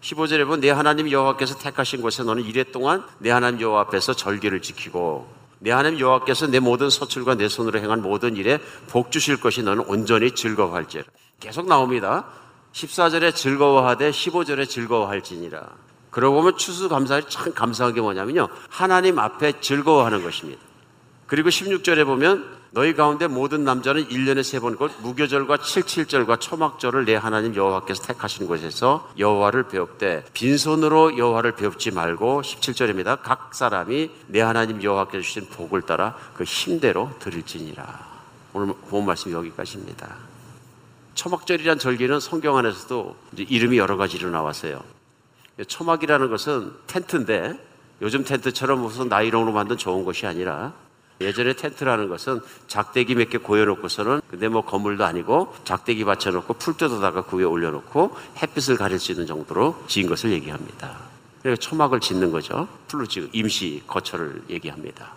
15절에 0.00 0.44
보면 0.44 0.60
내 0.60 0.70
하나님 0.70 1.10
여호와께서 1.10 1.58
택하신 1.58 2.02
곳에 2.02 2.24
너는 2.24 2.44
이래 2.44 2.64
동안 2.64 3.04
내 3.18 3.30
하나님 3.30 3.60
여호와 3.60 3.82
앞에서 3.82 4.14
절기를 4.14 4.60
지키고 4.60 5.28
내 5.60 5.70
하나님 5.70 6.00
여호와께서 6.00 6.48
내 6.48 6.58
모든 6.58 6.90
서출과 6.90 7.36
내 7.36 7.48
손으로 7.48 7.78
행한 7.78 8.02
모든 8.02 8.36
일에 8.36 8.58
복 8.88 9.12
주실 9.12 9.38
것이 9.38 9.62
너는 9.62 9.84
온전히 9.86 10.32
즐거워할지라. 10.32 11.04
계속 11.38 11.68
나옵니다. 11.68 12.24
14절에 12.72 13.32
즐거워하되 13.34 14.10
15절에 14.10 14.68
즐거워할지니라. 14.68 15.68
그러고 16.10 16.36
보면 16.36 16.56
추수감사를 16.56 17.28
참 17.28 17.54
감사한 17.54 17.94
게 17.94 18.00
뭐냐면요. 18.00 18.48
하나님 18.68 19.20
앞에 19.20 19.60
즐거워하는 19.60 20.24
것입니다. 20.24 20.60
그리고 21.32 21.48
16절에 21.48 22.04
보면 22.04 22.44
너희 22.72 22.94
가운데 22.94 23.26
모든 23.26 23.64
남자는 23.64 24.08
1년에 24.08 24.42
세번곧 24.42 24.92
무교절과 25.00 25.56
칠칠절과 25.62 26.36
초막절을 26.36 27.06
내 27.06 27.14
하나님 27.14 27.56
여호와께서 27.56 28.02
택하신 28.02 28.46
곳에서 28.46 29.10
여호와를 29.16 29.62
배웁되 29.62 30.26
빈손으로 30.34 31.16
여호와를 31.16 31.52
배웁지 31.52 31.92
말고 31.92 32.42
17절입니다. 32.42 33.18
각 33.22 33.54
사람이 33.54 34.10
내 34.26 34.42
하나님 34.42 34.82
여호와께서 34.82 35.22
주신 35.22 35.46
복을 35.46 35.80
따라 35.80 36.14
그 36.34 36.44
힘대로 36.44 37.10
드릴지니라. 37.18 37.82
오늘 38.52 38.74
본 38.90 39.06
말씀 39.06 39.32
여기까지입니다. 39.32 40.14
초막절이란 41.14 41.78
절기는 41.78 42.20
성경 42.20 42.58
안에서도 42.58 43.16
이름이 43.38 43.78
여러 43.78 43.96
가지로 43.96 44.28
나왔어요. 44.28 44.84
초막이라는 45.66 46.28
것은 46.28 46.72
텐트인데 46.86 47.58
요즘 48.02 48.22
텐트처럼 48.22 48.80
무슨 48.80 49.08
나이롱으로 49.08 49.52
만든 49.52 49.78
좋은 49.78 50.04
것이 50.04 50.26
아니라 50.26 50.74
예전에 51.22 51.54
텐트라는 51.54 52.08
것은 52.08 52.40
작대기 52.68 53.14
몇 53.14 53.30
개 53.30 53.38
고여놓고서는 53.38 54.20
근데 54.28 54.48
뭐 54.48 54.64
건물도 54.64 55.04
아니고 55.04 55.54
작대기 55.64 56.04
받쳐놓고 56.04 56.54
풀 56.54 56.76
뜯어다가 56.76 57.22
그 57.24 57.38
위에 57.38 57.44
올려놓고 57.44 58.16
햇빛을 58.42 58.76
가릴 58.76 58.98
수 58.98 59.12
있는 59.12 59.26
정도로 59.26 59.84
지은 59.86 60.08
것을 60.08 60.30
얘기합니다. 60.32 60.98
그래서 61.42 61.58
초막을 61.60 62.00
짓는 62.00 62.30
거죠. 62.30 62.68
풀로 62.88 63.06
지금 63.06 63.28
임시 63.32 63.82
거처를 63.86 64.42
얘기합니다. 64.50 65.14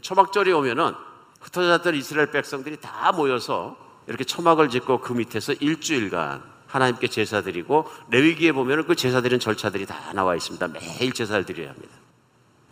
초막절이 0.00 0.52
오면은 0.52 0.92
흩어졌던 1.40 1.94
이스라엘 1.94 2.30
백성들이 2.30 2.78
다 2.80 3.12
모여서 3.12 3.76
이렇게 4.06 4.24
초막을 4.24 4.68
짓고 4.68 5.00
그 5.00 5.12
밑에서 5.12 5.52
일주일간 5.54 6.42
하나님께 6.66 7.08
제사 7.08 7.40
드리고 7.40 7.88
레위기에 8.10 8.52
보면은 8.52 8.86
그 8.86 8.96
제사 8.96 9.20
드리는 9.20 9.38
절차들이 9.38 9.86
다 9.86 10.12
나와 10.12 10.34
있습니다. 10.34 10.66
매일 10.68 11.12
제사를 11.12 11.44
드려야 11.46 11.70
합니다. 11.70 11.94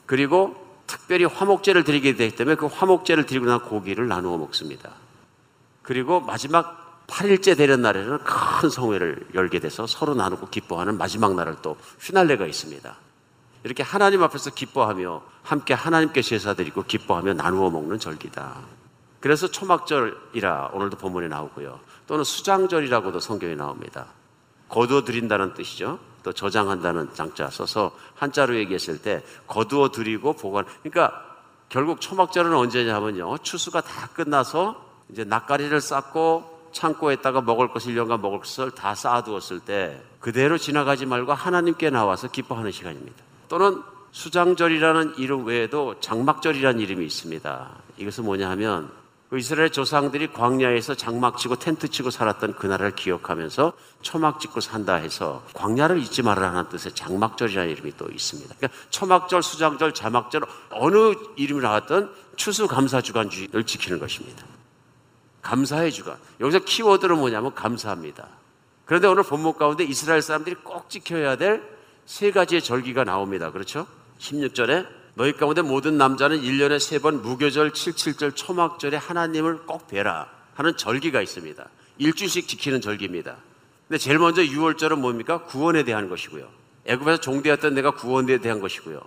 그리고 0.07 0.72
특별히 0.87 1.25
화목제를 1.25 1.85
드리게 1.85 2.17
되기 2.17 2.37
때문에 2.37 2.57
그 2.57 2.67
화목제를 2.67 3.27
드리고 3.27 3.47
난 3.47 3.61
고기를 3.61 4.09
나누어 4.09 4.37
먹습니다. 4.37 4.91
그리고 5.83 6.21
마지막 6.21 7.07
8일째 7.07 7.57
되는 7.57 7.83
날에는 7.83 8.19
큰 8.19 8.71
성회를 8.71 9.29
열게 9.35 9.59
돼서 9.59 9.87
서로 9.87 10.15
나누고 10.15 10.49
기뻐하는 10.49 10.97
마지막 10.97 11.35
날을 11.35 11.57
또 11.63 11.77
휘날레가 12.01 12.47
있습니다. 12.47 12.97
이렇게 13.65 13.83
하나님 13.83 14.23
앞에서 14.23 14.51
기뻐하며 14.51 15.23
함께 15.43 15.75
하나님께 15.75 16.23
제사 16.23 16.55
드리고 16.55 16.85
기뻐하며 16.85 17.35
나누어 17.35 17.71
먹는 17.71 17.99
절기다. 17.99 18.57
그래서 19.21 19.47
초막절이라 19.49 20.71
오늘도 20.73 20.97
본문에 20.97 21.29
나오고요. 21.29 21.79
또는 22.07 22.25
수장절이라고도 22.25 23.21
성경에 23.21 23.55
나옵니다. 23.55 24.07
거두어 24.69 25.05
드린다는 25.05 25.55
뜻이죠. 25.55 25.99
또 26.23 26.33
저장한다는 26.33 27.15
장자 27.15 27.51
써서 27.51 27.93
한자로 28.15 28.57
얘기했을 28.57 29.01
때 29.01 29.23
거두어 29.47 29.91
드리고 29.91 30.35
보관. 30.35 30.65
그러니까 30.83 31.23
결국 31.69 32.01
초막절은 32.01 32.55
언제냐면요. 32.55 33.39
추수가 33.39 33.81
다 33.81 34.09
끝나서 34.09 34.85
이제 35.09 35.25
낯가리를 35.25 35.81
쌓고 35.81 36.71
창고에다가 36.73 37.43
먹을 37.43 37.69
것, 37.69 37.83
1년간 37.83 38.21
먹을 38.21 38.41
것을 38.41 38.71
다 38.71 38.95
쌓아두었을 38.95 39.61
때 39.61 40.01
그대로 40.21 40.59
지나가지 40.59 41.07
말고 41.07 41.33
하나님께 41.33 41.91
나와서 41.91 42.29
기뻐하는 42.29 42.71
시간입니다. 42.71 43.17
또는 43.49 43.83
수장절이라는 44.13 45.15
이름 45.19 45.47
외에도 45.47 45.99
장막절이라는 46.01 46.81
이름이 46.81 47.05
있습니다. 47.07 47.71
이것은 47.99 48.25
뭐냐 48.25 48.49
하면 48.51 48.91
그 48.91 49.02
이스라엘 49.39 49.71
조상들이 49.71 50.33
광야에서 50.33 50.95
장막 50.95 51.39
치고 51.39 51.57
텐트 51.57 51.89
치고 51.89 52.11
살았던 52.11 52.57
그날을 52.57 52.95
기억하면서 52.95 53.73
초막 54.03 54.41
짓고 54.41 54.61
산다 54.61 54.95
해서 54.95 55.43
광야를 55.55 55.99
잊지 55.99 56.23
말아라는 56.23 56.69
뜻의 56.69 56.95
장막절이라는 56.95 57.71
이름이 57.71 57.95
또 57.97 58.11
있습니다. 58.11 58.55
그러니까 58.59 58.79
초막절, 58.91 59.43
수장절, 59.43 59.95
자막절 59.95 60.43
어느 60.71 61.15
이름이 61.37 61.63
나왔던 61.63 62.13
추수감사주간주의를 62.37 63.65
지키는 63.65 63.99
것입니다. 63.99 64.45
감사의 65.41 65.93
주간. 65.93 66.17
여기서 66.41 66.61
키워드는 66.61 67.19
뭐냐면 67.19 67.55
감사합니다. 67.55 68.29
그런데 68.85 69.09
오늘 69.09 69.23
본문 69.23 69.55
가운데 69.55 69.85
이스라엘 69.85 70.21
사람들이 70.23 70.57
꼭 70.57 70.91
지켜야 70.91 71.37
될 71.37 71.73
세 72.07 72.31
가지의 72.31 72.63
절기가 72.63 73.05
나옵니다. 73.05 73.51
그렇죠? 73.51 73.87
16절에 74.19 74.87
너희 75.15 75.33
가운데 75.33 75.63
모든 75.63 75.99
남자는 75.99 76.41
1년에 76.43 76.79
세 76.81 76.99
번 76.99 77.21
무교절, 77.23 77.73
77절, 77.73 78.35
초막절에 78.35 78.97
하나님을 78.97 79.67
꼭 79.67 79.87
뵈라 79.89 80.29
하는 80.55 80.77
절기가 80.77 81.21
있습니다. 81.21 81.65
일주씩 81.99 82.49
지키는 82.49 82.81
절기입니다. 82.81 83.37
근데 83.89 83.99
제일 83.99 84.19
먼저 84.19 84.43
6월절은 84.43 84.99
뭡니까? 84.99 85.43
구원에 85.45 85.85
대한 85.85 86.09
것이고요. 86.09 86.49
애굽에서 86.87 87.21
종되었던 87.21 87.75
내가 87.75 87.91
구원에 87.93 88.39
대한 88.39 88.61
것이고요. 88.61 89.01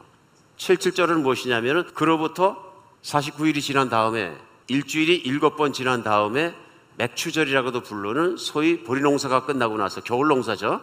77절은 0.57 1.21
무엇이냐면은 1.21 1.85
그로부터 1.93 2.73
49일이 3.01 3.61
지난 3.61 3.89
다음에 3.89 4.35
일주일이 4.67 5.15
일곱 5.15 5.57
번 5.57 5.73
지난 5.73 6.03
다음에 6.03 6.55
맥추절이라고도 6.97 7.81
부르는 7.81 8.37
소위 8.37 8.83
보리농사가 8.83 9.45
끝나고 9.45 9.77
나서 9.77 10.01
겨울농사죠. 10.01 10.81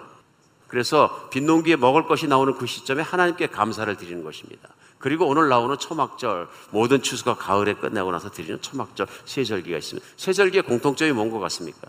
그래서 0.69 1.29
빈농기에 1.31 1.77
먹을 1.77 2.07
것이 2.07 2.27
나오는 2.27 2.55
그 2.55 2.67
시점에 2.67 3.03
하나님께 3.03 3.47
감사를 3.47 3.95
드리는 3.97 4.23
것입니다. 4.23 4.69
그리고 5.03 5.27
오늘 5.27 5.49
나오는 5.49 5.77
초막절, 5.77 6.49
모든 6.71 7.03
추수가 7.03 7.35
가을에 7.35 7.75
끝나고 7.75 8.13
나서 8.13 8.31
드리는 8.31 8.63
초막절, 8.63 9.09
세절기가 9.25 9.77
있습니다. 9.77 10.09
세절기의 10.17 10.63
공통점이 10.63 11.11
뭔 11.11 11.29
것 11.33 11.41
같습니까? 11.41 11.89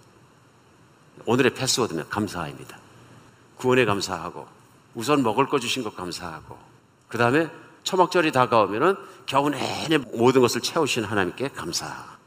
오늘의 1.28 1.54
패스워드는 1.54 2.10
감사입니다. 2.10 2.76
구원에 3.58 3.86
감사하고, 3.86 4.47
우선 4.95 5.21
먹을 5.21 5.47
거 5.47 5.60
주신 5.60 5.84
것 5.84 5.95
감사하고, 5.95 6.58
그 7.08 7.19
다음에 7.19 7.52
초막절이 7.84 8.32
다가오면은 8.32 8.95
겨우 9.28 9.47
내내 9.52 9.99
모든 9.99 10.41
것을 10.41 10.62
채우신 10.62 11.04
하나님께 11.04 11.49
감사. 11.49 12.17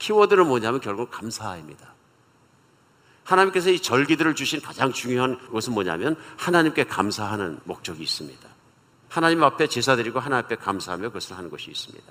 키워드는 0.00 0.48
뭐냐면 0.48 0.80
결국 0.80 1.12
감사입니다. 1.12 1.94
하나님께서 3.22 3.70
이 3.70 3.80
절기들을 3.80 4.34
주신 4.34 4.60
가장 4.60 4.92
중요한 4.92 5.38
것은 5.52 5.74
뭐냐면 5.74 6.16
하나님께 6.36 6.84
감사하는 6.84 7.60
목적이 7.62 8.02
있습니다. 8.02 8.57
하나님 9.08 9.42
앞에 9.42 9.66
제사 9.68 9.96
드리고 9.96 10.20
하나님 10.20 10.44
앞에 10.44 10.56
감사하며 10.56 11.08
그것을 11.08 11.36
하는 11.36 11.50
것이 11.50 11.70
있습니다. 11.70 12.04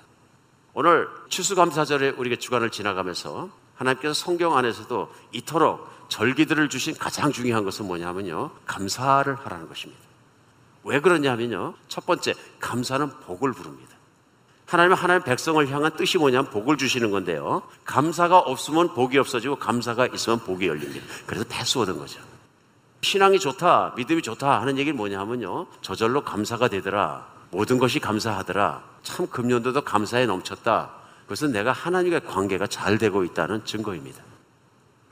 오늘 0.74 1.08
추수감사절에 1.28 2.10
우리가 2.10 2.36
주간을 2.36 2.70
지나가면서 2.70 3.50
하나님께서 3.74 4.14
성경 4.14 4.56
안에서도 4.56 5.12
이토록 5.32 5.88
절기들을 6.08 6.68
주신 6.68 6.96
가장 6.96 7.32
중요한 7.32 7.64
것은 7.64 7.86
뭐냐면요. 7.86 8.50
감사를 8.66 9.34
하라는 9.34 9.68
것입니다. 9.68 10.00
왜 10.84 11.00
그러냐면요. 11.00 11.74
첫 11.88 12.06
번째, 12.06 12.34
감사는 12.60 13.10
복을 13.20 13.52
부릅니다. 13.52 13.96
하나님은 14.66 14.96
하나님 14.96 15.22
백성을 15.22 15.66
향한 15.70 15.96
뜻이 15.96 16.18
뭐냐면 16.18 16.50
복을 16.50 16.76
주시는 16.76 17.10
건데요. 17.10 17.62
감사가 17.84 18.38
없으면 18.38 18.94
복이 18.94 19.18
없어지고 19.18 19.56
감사가 19.56 20.06
있으면 20.08 20.40
복이 20.40 20.66
열립니다. 20.66 21.06
그래서 21.26 21.44
패스워드인 21.48 21.98
거죠. 21.98 22.20
신앙이 23.02 23.38
좋다, 23.38 23.94
믿음이 23.96 24.22
좋다 24.22 24.60
하는 24.60 24.78
얘기는 24.78 24.96
뭐냐면요. 24.96 25.66
저절로 25.82 26.22
감사가 26.22 26.68
되더라. 26.68 27.26
모든 27.50 27.78
것이 27.78 28.00
감사하더라. 28.00 28.82
참 29.02 29.26
금년도도 29.26 29.82
감사에 29.82 30.26
넘쳤다. 30.26 30.90
그것은 31.22 31.52
내가 31.52 31.72
하나님과의 31.72 32.24
관계가 32.24 32.66
잘 32.66 32.98
되고 32.98 33.24
있다는 33.24 33.64
증거입니다. 33.64 34.22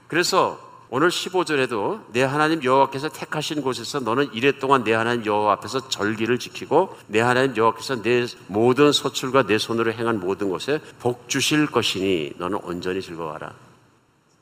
그래서 0.08 0.58
오늘 0.88 1.08
15절에도 1.08 2.12
내 2.12 2.22
하나님 2.22 2.62
여호와께서 2.62 3.08
택하신 3.08 3.60
곳에서 3.60 4.00
너는 4.00 4.32
이래 4.32 4.52
동안 4.52 4.84
내 4.84 4.92
하나님 4.92 5.26
여호와 5.26 5.54
앞에서 5.54 5.88
절기를 5.88 6.38
지키고 6.38 6.96
내 7.08 7.20
하나님 7.20 7.56
여호와께서 7.56 8.02
내 8.02 8.26
모든 8.46 8.92
소출과 8.92 9.46
내 9.46 9.58
손으로 9.58 9.92
행한 9.92 10.20
모든 10.20 10.48
것에 10.48 10.80
복 11.00 11.28
주실 11.28 11.66
것이니 11.66 12.34
너는 12.38 12.58
온전히 12.62 13.02
즐거워하라. 13.02 13.52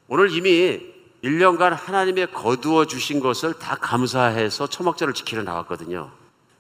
오늘 0.09 0.31
이미 0.31 0.94
1년간 1.25 1.71
하나님의 1.71 2.33
거두어 2.33 2.85
주신 2.85 3.19
것을 3.19 3.55
다 3.55 3.77
감사해서 3.77 4.67
초막절을 4.67 5.15
지키러 5.15 5.43
나왔거든요. 5.43 6.11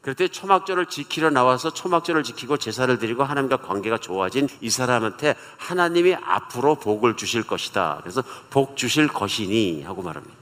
그럴 0.00 0.14
때 0.14 0.28
초막절을 0.28 0.86
지키러 0.86 1.30
나와서 1.30 1.70
초막절을 1.72 2.24
지키고 2.24 2.56
제사를 2.56 2.98
드리고 2.98 3.24
하나님과 3.24 3.58
관계가 3.58 3.98
좋아진 3.98 4.48
이 4.60 4.70
사람한테 4.70 5.34
하나님이 5.58 6.14
앞으로 6.14 6.76
복을 6.76 7.16
주실 7.16 7.46
것이다. 7.46 8.00
그래서 8.02 8.22
복 8.50 8.76
주실 8.76 9.08
것이니 9.08 9.82
하고 9.82 10.02
말합니다. 10.02 10.34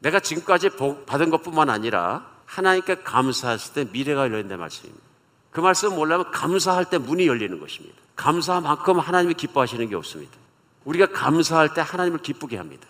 내가 0.00 0.20
지금까지 0.20 0.70
복 0.70 1.06
받은 1.06 1.30
것뿐만 1.30 1.68
아니라 1.68 2.26
하나님께 2.46 3.02
감사했을 3.02 3.74
때 3.74 3.90
미래가 3.90 4.22
열린다는 4.30 4.58
말씀입니다. 4.58 5.04
그 5.50 5.60
말씀 5.60 5.94
몰라면 5.94 6.30
감사할 6.30 6.86
때 6.86 6.98
문이 6.98 7.26
열리는 7.26 7.58
것입니다. 7.58 7.96
감사만큼 8.16 8.98
하나님이 8.98 9.34
기뻐하시는 9.34 9.88
게 9.88 9.94
없습니다. 9.94 10.32
우리가 10.84 11.06
감사할 11.06 11.74
때 11.74 11.80
하나님을 11.80 12.20
기쁘게 12.20 12.56
합니다. 12.56 12.86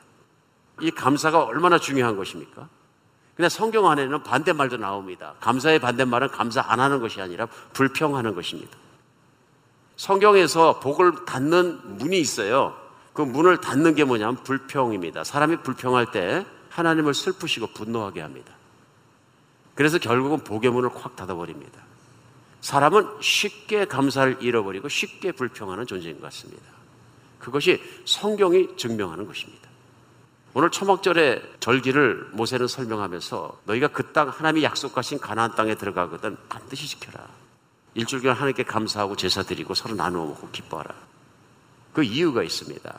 이 0.81 0.91
감사가 0.91 1.45
얼마나 1.45 1.79
중요한 1.79 2.17
것입니까? 2.17 2.69
근데 3.35 3.49
성경 3.49 3.89
안에는 3.89 4.23
반대말도 4.23 4.77
나옵니다. 4.77 5.35
감사의 5.41 5.79
반대말은 5.79 6.29
감사 6.29 6.63
안 6.67 6.79
하는 6.79 7.01
것이 7.01 7.21
아니라 7.21 7.47
불평하는 7.73 8.35
것입니다. 8.35 8.77
성경에서 9.97 10.81
복을 10.81 11.25
닫는 11.25 11.99
문이 11.99 12.19
있어요. 12.19 12.77
그 13.13 13.23
문을 13.23 13.59
닫는 13.59 13.95
게 13.95 14.05
뭐냐면 14.05 14.43
불평입니다. 14.43 15.25
사람이 15.25 15.63
불평할 15.63 16.11
때 16.11 16.45
하나님을 16.69 17.15
슬프시고 17.15 17.69
분노하게 17.69 18.21
합니다. 18.21 18.53
그래서 19.75 19.99
결국은 19.99 20.41
복의 20.45 20.71
문을 20.71 20.91
확 20.95 21.17
닫아버립니다. 21.17 21.81
사람은 22.61 23.09
쉽게 23.23 23.87
감사를 23.87 24.39
잃어버리고 24.41 24.89
쉽게 24.89 25.33
불평하는 25.33 25.87
존재인 25.87 26.17
것 26.17 26.25
같습니다. 26.25 26.63
그것이 27.39 27.83
성경이 28.05 28.77
증명하는 28.77 29.27
것입니다. 29.27 29.70
오늘 30.53 30.71
초막절의 30.71 31.43
절기를 31.61 32.31
모세는 32.33 32.67
설명하면서 32.67 33.61
너희가 33.67 33.89
그 33.89 34.13
땅 34.13 34.29
하나님이 34.29 34.65
약속하신 34.65 35.21
가나안 35.21 35.55
땅에 35.55 35.77
들어가거든 35.77 36.37
반드시 36.49 36.89
지켜라. 36.89 37.25
일주일간 37.95 38.35
하나님께 38.35 38.65
감사하고 38.65 39.17
제사 39.17 39.43
드리고 39.43 39.75
서로 39.75 39.95
나누어 39.95 40.27
먹고 40.27 40.49
기뻐하라. 40.51 40.95
그 41.93 42.03
이유가 42.03 42.43
있습니다. 42.43 42.99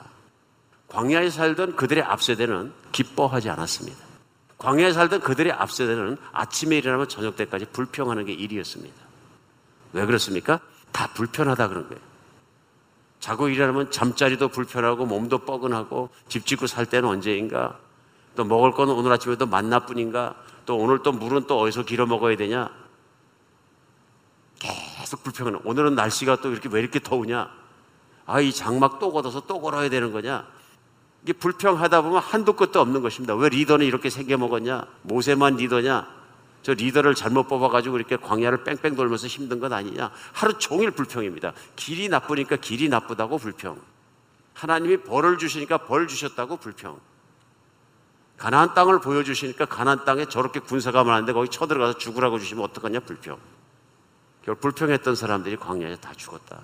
광야에 0.87 1.29
살던 1.29 1.75
그들의 1.75 2.03
앞세대는 2.03 2.73
기뻐하지 2.91 3.49
않았습니다. 3.49 3.97
광야에 4.57 4.93
살던 4.93 5.21
그들의 5.21 5.51
앞세대는 5.51 6.17
아침에 6.31 6.77
일어나면 6.77 7.07
저녁 7.09 7.35
때까지 7.35 7.65
불평하는 7.65 8.25
게 8.25 8.33
일이었습니다. 8.33 8.95
왜 9.93 10.05
그렇습니까? 10.05 10.59
다 10.91 11.07
불편하다 11.13 11.67
그런 11.69 11.87
거예요. 11.89 12.11
자고 13.21 13.49
일하면 13.49 13.91
잠자리도 13.91 14.49
불편하고 14.49 15.05
몸도 15.05 15.39
뻐근하고 15.39 16.10
집 16.27 16.45
짓고 16.45 16.65
살 16.65 16.88
때는 16.88 17.07
언제인가? 17.07 17.77
또 18.36 18.43
먹을 18.43 18.71
거는 18.71 18.93
오늘 18.93 19.12
아침에도 19.12 19.45
만나뿐인가? 19.45 20.36
또 20.65 20.75
오늘 20.75 21.03
또 21.03 21.12
물은 21.12 21.45
또 21.45 21.60
어디서 21.60 21.84
길어 21.84 22.07
먹어야 22.07 22.36
되냐? 22.36 22.71
계속 24.57 25.23
불평하는. 25.23 25.60
오늘은 25.63 25.93
날씨가 25.93 26.38
또 26.38 26.51
이렇게 26.51 26.67
왜 26.71 26.81
이렇게 26.81 26.99
더우냐? 26.99 27.51
아, 28.25 28.41
이 28.41 28.51
장막 28.51 28.97
또 28.97 29.12
걷어서 29.12 29.41
또 29.41 29.62
걸어야 29.62 29.89
되는 29.89 30.12
거냐? 30.12 30.47
이게 31.21 31.34
불평하다 31.34 32.01
보면 32.01 32.21
한도 32.23 32.53
끝도 32.53 32.81
없는 32.81 33.03
것입니다. 33.03 33.36
왜 33.36 33.49
리더는 33.49 33.86
이렇게 33.86 34.10
생겨 34.10 34.38
먹었냐? 34.38 34.88
모세만 35.03 35.57
리더냐? 35.57 36.20
저 36.62 36.74
리더를 36.74 37.15
잘못 37.15 37.47
뽑아가지고 37.47 37.97
이렇게 37.97 38.17
광야를 38.17 38.63
뺑뺑 38.63 38.95
돌면서 38.95 39.28
힘든 39.28 39.60
건 39.60 39.74
아니냐? 39.74 40.12
하루 40.34 40.58
종일 40.58 40.91
불평입니다. 40.91 41.54
길이 41.76 42.08
나쁘니까 42.08 42.58
길이 42.58 42.88
나쁘다고 42.88 43.38
불평. 43.38 43.82
하나님이 44.54 44.97
벌을 44.97 45.38
주시니까 45.38 45.80
벌 45.80 46.08
주셨다고 46.08 46.58
불평. 46.58 47.00
가나안 48.38 48.74
땅을 48.74 49.02
보여주시니까 49.02 49.65
가나안 49.65 50.04
땅에 50.06 50.26
저렇게 50.26 50.60
군사가 50.60 51.04
많은데 51.04 51.34
거기 51.34 51.50
쳐들어가서 51.50 51.97
죽으라고 51.97 52.39
주시면 52.39 52.63
어떡하냐 52.65 53.02
불평. 53.02 53.39
결국 54.43 54.62
불평했던 54.62 55.15
사람들이 55.15 55.58
광야에 55.58 55.97
다 55.97 56.13
죽었다. 56.13 56.62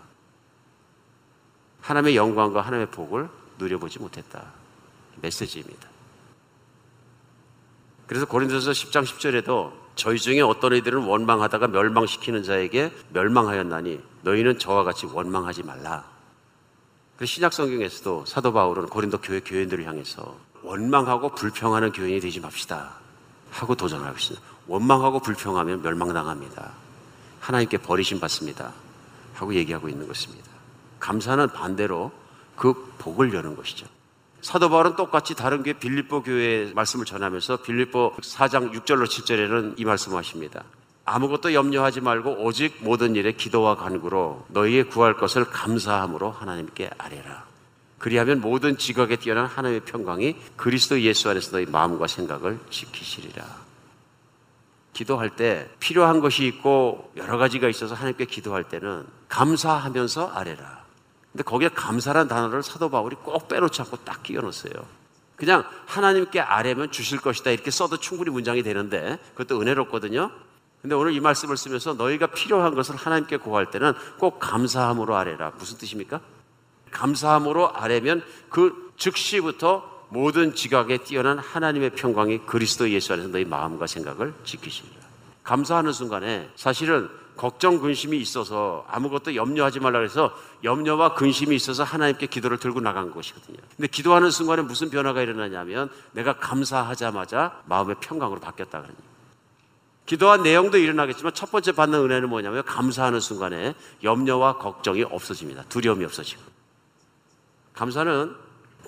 하나님의 1.82 2.16
영광과 2.16 2.62
하나님의 2.62 2.92
복을 2.92 3.30
누려보지 3.58 4.00
못했다. 4.00 4.44
메시지입니다. 5.22 5.88
그래서 8.08 8.26
고린도서 8.26 8.72
10장 8.72 9.04
10절에도 9.04 9.87
저희 9.98 10.20
중에 10.20 10.42
어떤 10.42 10.74
이들은 10.74 11.06
원망하다가 11.06 11.68
멸망시키는 11.70 12.44
자에게 12.44 12.94
멸망하였나니 13.10 14.00
너희는 14.22 14.60
저와 14.60 14.84
같이 14.84 15.08
원망하지 15.08 15.64
말라. 15.64 16.06
그래서 17.18 17.32
신약 17.32 17.52
성경에서도 17.52 18.26
사도 18.28 18.54
바울은 18.54 18.86
고린도 18.86 19.18
교회 19.22 19.40
교인들을 19.40 19.86
향해서 19.86 20.38
원망하고 20.62 21.30
불평하는 21.30 21.92
교인이 21.92 22.20
되지 22.20 22.40
맙시다. 22.40 22.92
하고 23.50 23.74
도전하고 23.74 24.16
있습니다. 24.16 24.46
원망하고 24.68 25.20
불평하면 25.20 25.82
멸망당합니다. 25.82 26.74
하나님께 27.40 27.78
버리심 27.80 28.20
받습니다. 28.20 28.74
하고 29.34 29.56
얘기하고 29.56 29.90
있는 29.90 30.08
것입니다. 30.08 30.48
감사는 31.00 31.48
반대로 31.50 32.12
그 32.56 32.94
복을 33.00 33.34
여는 33.34 33.56
것이죠. 33.56 33.88
사도 34.48 34.70
바울은 34.70 34.96
똑같이 34.96 35.36
다른 35.36 35.62
교회 35.62 35.74
빌립보 35.74 36.24
교회의 36.24 36.72
말씀을 36.74 37.04
전하면서 37.04 37.64
빌립보 37.64 38.14
4장 38.22 38.72
6절로 38.72 39.04
7절에는 39.04 39.78
이 39.78 39.84
말씀을 39.84 40.18
하십니다. 40.20 40.64
아무것도 41.04 41.54
염려하지 41.54 42.00
말고 42.00 42.46
오직 42.46 42.78
모든 42.80 43.18
일에 43.18 43.34
기도와 43.34 43.76
간구로 43.76 44.46
너희의 44.48 44.86
구할 44.86 45.18
것을 45.18 45.44
감사함으로 45.44 46.32
하나님께 46.32 46.92
아뢰라. 46.98 47.44
그리하면 47.98 48.40
모든 48.40 48.78
지각에 48.78 49.18
뛰어난 49.18 49.48
하나님의 49.48 49.82
평강이 49.82 50.38
그리스도 50.56 51.02
예수 51.02 51.30
안에서 51.30 51.52
너희 51.52 51.66
마음과 51.66 52.08
생각을 52.08 52.58
지키시리라. 52.70 53.44
기도할 54.94 55.36
때 55.36 55.70
필요한 55.82 56.22
것이 56.22 56.48
있고 56.48 57.12
여러 57.18 57.38
가지가 57.38 57.68
있어서 57.68 57.96
하나님께 57.96 58.24
기도할 58.24 58.64
때는 58.64 59.08
감사하면서 59.28 60.32
아뢰라. 60.34 60.77
근데 61.38 61.44
거기에 61.44 61.70
감사란 61.70 62.28
단어를 62.28 62.64
사도 62.64 62.90
바울이 62.90 63.16
꼭 63.18 63.48
빼놓지 63.48 63.80
않고 63.84 63.98
딱 63.98 64.24
끼워 64.24 64.42
넣었어요. 64.42 64.74
그냥 65.36 65.64
하나님께 65.86 66.40
아뢰면 66.40 66.90
주실 66.90 67.20
것이다 67.20 67.52
이렇게 67.52 67.70
써도 67.70 67.98
충분히 67.98 68.32
문장이 68.32 68.64
되는데 68.64 69.20
그것도 69.36 69.62
은혜롭거든요. 69.62 70.32
근데 70.82 70.96
오늘 70.96 71.14
이 71.14 71.20
말씀을 71.20 71.56
쓰면서 71.56 71.94
너희가 71.94 72.26
필요한 72.26 72.74
것을 72.74 72.96
하나님께 72.96 73.38
구할 73.38 73.70
때는 73.70 73.94
꼭 74.18 74.40
감사함으로 74.40 75.16
아뢰라. 75.16 75.52
무슨 75.60 75.78
뜻입니까? 75.78 76.22
감사함으로 76.90 77.76
아뢰면 77.76 78.24
그 78.50 78.92
즉시부터 78.98 80.08
모든 80.10 80.56
지각에 80.56 80.98
뛰어난 80.98 81.38
하나님의 81.38 81.92
평강이 81.92 82.48
그리스도 82.48 82.90
예수 82.90 83.14
안에서 83.14 83.30
너희 83.30 83.46
마음과 83.46 83.86
생각을 83.86 84.34
지키시리라. 84.44 84.96
감사하는 85.44 85.94
순간에 85.94 86.50
사실은 86.56 87.12
걱정 87.38 87.80
근심이 87.80 88.18
있어서 88.18 88.86
아무것도 88.90 89.36
염려하지 89.36 89.80
말라 89.80 90.00
그래서 90.00 90.36
염려와 90.64 91.14
근심이 91.14 91.56
있어서 91.56 91.84
하나님께 91.84 92.26
기도를 92.28 92.58
들고 92.58 92.82
나간 92.82 93.12
것이거든요. 93.12 93.58
근데 93.76 93.88
기도하는 93.88 94.32
순간에 94.32 94.64
무슨 94.64 94.90
변화가 94.90 95.22
일어나냐면 95.22 95.90
내가 96.12 96.40
감사하자마자 96.40 97.62
마음의 97.66 97.98
평강으로 98.02 98.42
바뀌었다 98.42 98.82
그러니. 98.82 98.98
기도한 100.08 100.42
내용도 100.42 100.78
일어나겠지만 100.78 101.34
첫 101.34 101.52
번째 101.52 101.74
받는 101.74 102.00
은혜는 102.00 102.30
뭐냐면 102.30 102.64
감사하는 102.64 103.20
순간에 103.20 103.76
염려와 104.04 104.58
걱정이 104.58 105.04
없어집니다. 105.04 105.64
두려움이 105.66 106.04
없어지고. 106.06 106.42
감사는 107.74 108.36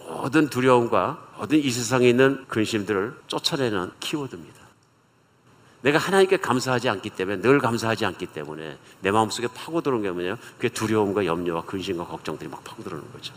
모든 0.07 0.49
두려움과 0.49 1.33
모든 1.37 1.59
이 1.59 1.69
세상에 1.69 2.09
있는 2.09 2.45
근심들을 2.47 3.15
쫓아내는 3.27 3.91
키워드입니다. 3.99 4.58
내가 5.81 5.97
하나님께 5.97 6.37
감사하지 6.37 6.89
않기 6.89 7.11
때문에 7.11 7.41
늘 7.41 7.59
감사하지 7.59 8.05
않기 8.05 8.27
때문에 8.27 8.77
내 9.01 9.11
마음속에 9.11 9.47
파고들어오는 9.47 10.03
게 10.03 10.11
뭐냐면 10.11 10.37
그게 10.57 10.69
두려움과 10.69 11.25
염려와 11.25 11.63
근심과 11.63 12.05
걱정들이 12.05 12.49
막 12.49 12.63
파고들어오는 12.63 13.11
거죠. 13.13 13.33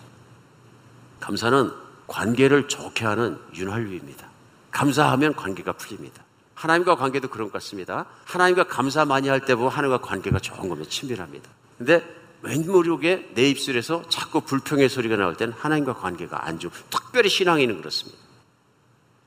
감사는 1.21 1.71
관계를 2.09 2.67
좋게 2.69 3.05
하는 3.05 3.39
윤활유입니다. 3.55 4.27
감사하면 4.73 5.35
관계가 5.35 5.73
풀립니다. 5.75 6.25
하나님과 6.55 6.97
관계도 6.97 7.29
그런 7.29 7.49
것 7.49 7.55
같습니다. 7.55 8.07
하나님과 8.25 8.65
감사 8.65 9.05
많이 9.05 9.29
할 9.29 9.41
때 9.41 9.55
보면 9.55 9.71
하나님과 9.71 10.01
관계가 10.01 10.39
좋은 10.41 10.69
거면 10.69 10.89
친밀합니다. 10.89 11.49
근데 11.79 12.05
왠 12.43 12.67
모르게 12.67 13.31
내 13.35 13.49
입술에서 13.49 14.03
자꾸 14.09 14.41
불평의 14.41 14.89
소리가 14.89 15.17
나올 15.17 15.37
때는 15.37 15.55
하나님과 15.57 15.95
관계가 15.95 16.45
안 16.47 16.59
좋고 16.59 16.75
특별히 16.91 17.29
신앙인은 17.29 17.79
그렇습니다. 17.79 18.19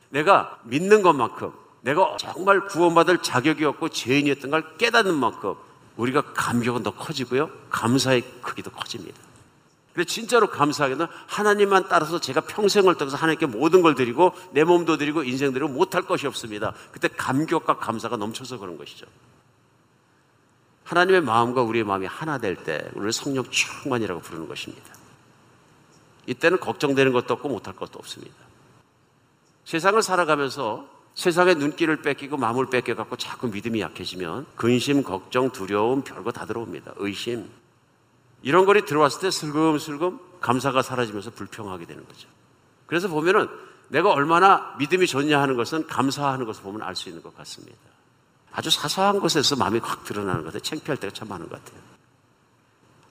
내가 0.10 0.60
믿는 0.63 1.01
것만큼 1.01 1.51
내가 1.85 2.17
정말 2.17 2.65
구원받을 2.65 3.19
자격이 3.19 3.63
없고 3.63 3.89
죄인이었던 3.89 4.49
걸 4.49 4.77
깨닫는 4.77 5.13
만큼 5.13 5.53
우리가 5.97 6.33
감격은 6.33 6.81
더 6.81 6.91
커지고요. 6.91 7.49
감사의 7.69 8.23
크기도 8.41 8.71
커집니다. 8.71 9.15
근데 9.93 10.05
진짜로 10.05 10.49
감사하게는 10.49 11.05
하나님만 11.27 11.87
따라서 11.87 12.19
제가 12.19 12.41
평생을 12.41 12.95
통해서 12.95 13.15
하나님께 13.15 13.45
모든 13.45 13.83
걸 13.83 13.93
드리고 13.93 14.33
내 14.51 14.63
몸도 14.63 14.97
드리고 14.97 15.23
인생 15.23 15.53
드리고 15.53 15.69
못할 15.69 16.01
것이 16.01 16.25
없습니다. 16.25 16.73
그때 16.91 17.07
감격과 17.07 17.77
감사가 17.77 18.17
넘쳐서 18.17 18.57
그런 18.57 18.77
것이죠. 18.77 19.05
하나님의 20.85 21.21
마음과 21.21 21.61
우리의 21.61 21.85
마음이 21.85 22.07
하나 22.07 22.39
될 22.39 22.55
때 22.55 22.83
우리를 22.93 23.13
성령 23.13 23.45
충만이라고 23.49 24.21
부르는 24.21 24.47
것입니다. 24.47 24.93
이때는 26.25 26.59
걱정되는 26.59 27.13
것도 27.13 27.35
없고 27.35 27.47
못할 27.47 27.75
것도 27.75 27.99
없습니다. 27.99 28.35
세상을 29.65 30.01
살아가면서 30.01 30.94
세상의 31.15 31.56
눈길을 31.56 32.01
뺏기고 32.01 32.38
마음을 32.38 32.67
뺏겨갖고 32.69 33.15
자꾸 33.15 33.47
믿음이 33.47 33.80
약해지면 33.82 34.45
근심, 34.56 35.01
걱정, 35.01 35.49
두려움 35.49 36.01
별거 36.01 36.32
다 36.32 36.45
들어옵니다. 36.45 36.93
의심. 36.97 37.49
이런 38.41 38.65
거리 38.65 38.86
들어왔을 38.86 39.21
때 39.21 39.32
슬금슬금 39.32 40.19
감사가 40.41 40.82
사라지면서 40.82 41.32
불평하게 41.32 41.86
되는 41.86 42.06
거죠. 42.06 42.28
그래서 42.86 43.08
보면은 43.08 43.47
내가 43.88 44.12
얼마나 44.12 44.75
믿음이 44.78 45.08
좋냐 45.08 45.41
하는 45.41 45.56
것은 45.56 45.88
감사하는 45.88 46.45
것을 46.45 46.63
보면 46.63 46.82
알 46.82 46.95
수 46.95 47.10
있는 47.10 47.23
것 47.23 47.36
같습니다. 47.38 47.78
아주 48.51 48.69
사소한 48.69 49.19
것에서 49.19 49.56
마음이 49.56 49.80
확 49.80 50.04
드러나는 50.04 50.41
것 50.41 50.47
같아요. 50.47 50.62
창피할 50.62 50.97
때가 50.97 51.13
참 51.13 51.28
많은 51.28 51.49
것 51.49 51.63
같아요. 51.63 51.82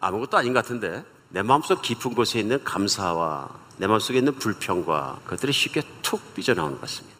아무것도 0.01 0.37
아닌 0.37 0.53
것 0.53 0.63
같은데 0.63 1.05
내 1.31 1.43
마음속 1.43 1.83
깊은 1.83 2.15
곳에 2.15 2.39
있는 2.41 2.63
감사와 2.63 3.51
내 3.79 3.87
마음속에 3.87 4.19
있는 4.19 4.35
불평과 4.35 5.21
그것들이 5.25 5.53
쉽게 5.53 5.83
툭 6.03 6.35
삐져나오는 6.35 6.75
것 6.75 6.83
같습니다. 6.83 7.14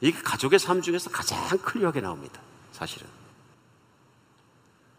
이게 0.00 0.20
가족의 0.20 0.58
삶 0.58 0.80
중에서 0.80 1.10
가장 1.10 1.58
클리어하게 1.58 2.00
나옵니다. 2.00 2.40
사실은. 2.72 3.06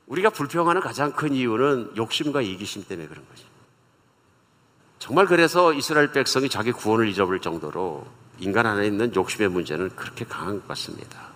우리가 0.07 0.31
불평하는 0.31 0.81
가장 0.81 1.11
큰 1.13 1.33
이유는 1.33 1.93
욕심과 1.95 2.41
이기심 2.41 2.85
때문에 2.85 3.07
그런 3.07 3.25
거죠. 3.29 3.45
정말 4.97 5.25
그래서 5.27 5.71
이스라엘 5.71 6.11
백성이 6.11 6.49
자기 6.49 6.71
구원을 6.71 7.07
잊어버릴 7.07 7.41
정도로 7.41 8.05
인간 8.39 8.65
안에 8.65 8.87
있는 8.87 9.13
욕심의 9.15 9.49
문제는 9.49 9.95
그렇게 9.95 10.25
강한 10.25 10.59
것 10.59 10.67
같습니다. 10.69 11.29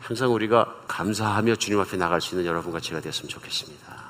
항상 0.00 0.32
우리가 0.32 0.84
감사하며 0.88 1.56
주님 1.56 1.80
앞에 1.80 1.96
나갈 1.96 2.20
수 2.20 2.34
있는 2.34 2.46
여러분과 2.46 2.80
제가 2.80 3.00
되었으면 3.00 3.28
좋겠습니다. 3.28 4.08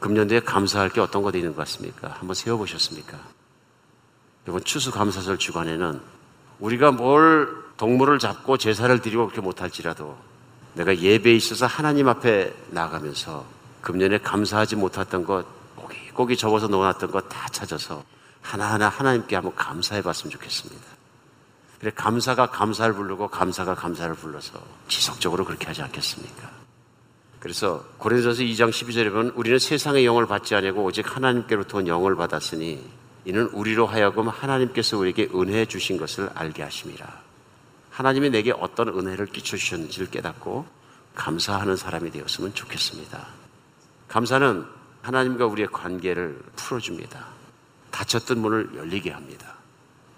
금년도에 0.00 0.40
감사할 0.40 0.90
게 0.90 1.00
어떤 1.00 1.22
것이 1.22 1.38
있는 1.38 1.52
것 1.52 1.58
같습니까? 1.58 2.08
한번 2.08 2.34
세워보셨습니까? 2.34 3.18
이번 4.48 4.62
추수감사절 4.64 5.38
주간에는 5.38 6.00
우리가 6.60 6.92
뭘 6.92 7.48
동물을 7.76 8.18
잡고 8.18 8.56
제사를 8.58 8.98
드리고 9.00 9.26
그렇게 9.26 9.40
못할지라도 9.40 10.16
내가 10.74 10.96
예배에 10.96 11.34
있어서 11.34 11.66
하나님 11.66 12.08
앞에 12.08 12.54
나가면서 12.70 13.44
금년에 13.82 14.18
감사하지 14.18 14.76
못했던 14.76 15.24
것, 15.24 15.44
고기 16.14 16.36
접어서 16.36 16.66
놓아놨던 16.68 17.10
것 17.10 17.28
다 17.28 17.48
찾아서 17.50 18.02
하나하나 18.40 18.88
하나님께 18.88 19.34
한번 19.34 19.54
감사해 19.54 20.02
봤으면 20.02 20.30
좋겠습니다. 20.30 20.82
그래, 21.80 21.92
감사가 21.94 22.46
감사를 22.46 22.94
부르고 22.94 23.28
감사가 23.28 23.74
감사를 23.74 24.14
불러서 24.14 24.58
지속적으로 24.88 25.44
그렇게 25.44 25.66
하지 25.66 25.82
않겠습니까? 25.82 26.50
그래서 27.40 27.84
고린도서 27.98 28.42
2장 28.42 28.70
12절에 28.70 29.10
보면 29.10 29.32
우리는 29.36 29.58
세상의 29.58 30.06
영을 30.06 30.26
받지 30.26 30.54
아니고 30.54 30.84
오직 30.84 31.14
하나님께로부터 31.14 31.78
온 31.78 31.86
영을 31.86 32.16
받았으니 32.16 32.82
이는 33.26 33.46
우리로 33.46 33.86
하여금 33.86 34.28
하나님께서 34.28 34.96
우리에게 34.96 35.28
은혜 35.34 35.66
주신 35.66 35.96
것을 35.96 36.30
알게 36.34 36.62
하심이라. 36.62 37.06
하나님이 37.90 38.30
내게 38.30 38.52
어떤 38.52 38.88
은혜를 38.88 39.26
끼쳐 39.26 39.56
주셨는지를 39.56 40.10
깨닫고 40.10 40.64
감사하는 41.16 41.76
사람이 41.76 42.12
되었으면 42.12 42.54
좋겠습니다. 42.54 43.26
감사는 44.06 44.64
하나님과 45.02 45.46
우리의 45.46 45.68
관계를 45.72 46.38
풀어줍니다. 46.54 47.26
닫혔던 47.90 48.38
문을 48.38 48.70
열리게 48.76 49.10
합니다. 49.10 49.54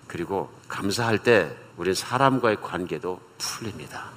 그리고 0.07 0.53
감사할 0.69 1.23
때 1.23 1.57
우리는 1.79 1.95
사람과의 1.95 2.61
관계도 2.61 3.21
풀립니다. 3.39 4.11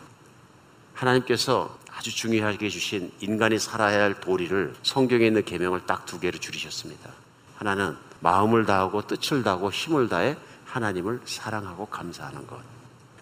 하나님께서 0.95 1.79
아주 1.89 2.13
중요하게 2.13 2.67
주신 2.67 3.09
인간이 3.21 3.57
살아야 3.57 4.03
할 4.03 4.19
도리를 4.19 4.73
성경에 4.83 5.27
있는 5.27 5.45
계명을 5.45 5.85
딱 5.85 6.05
두 6.05 6.19
개로 6.19 6.37
줄이셨습니다. 6.37 7.09
하나는 7.55 7.95
마음을 8.21 8.65
다하고 8.65 9.05
뜻을 9.05 9.43
다하고 9.43 9.71
힘을 9.71 10.07
다해 10.09 10.37
하나님을 10.65 11.21
사랑하고 11.25 11.87
감사하는 11.87 12.47
것. 12.47 12.59